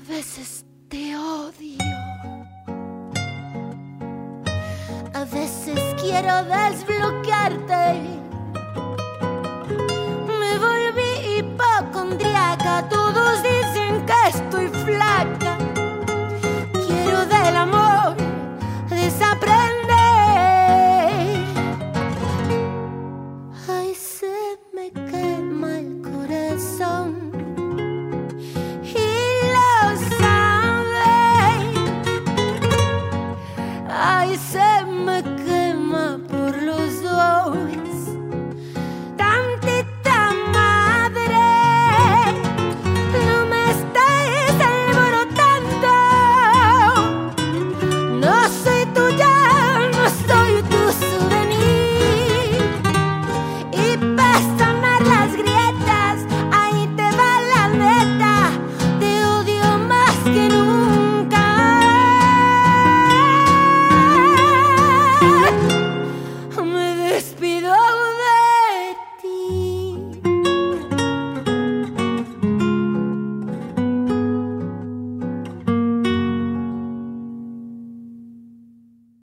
veces 0.08 0.64
te 0.88 1.16
odio. 1.16 1.78
A 5.14 5.24
veces 5.24 5.78
quiero 6.00 6.44
desbloquearte. 6.44 8.31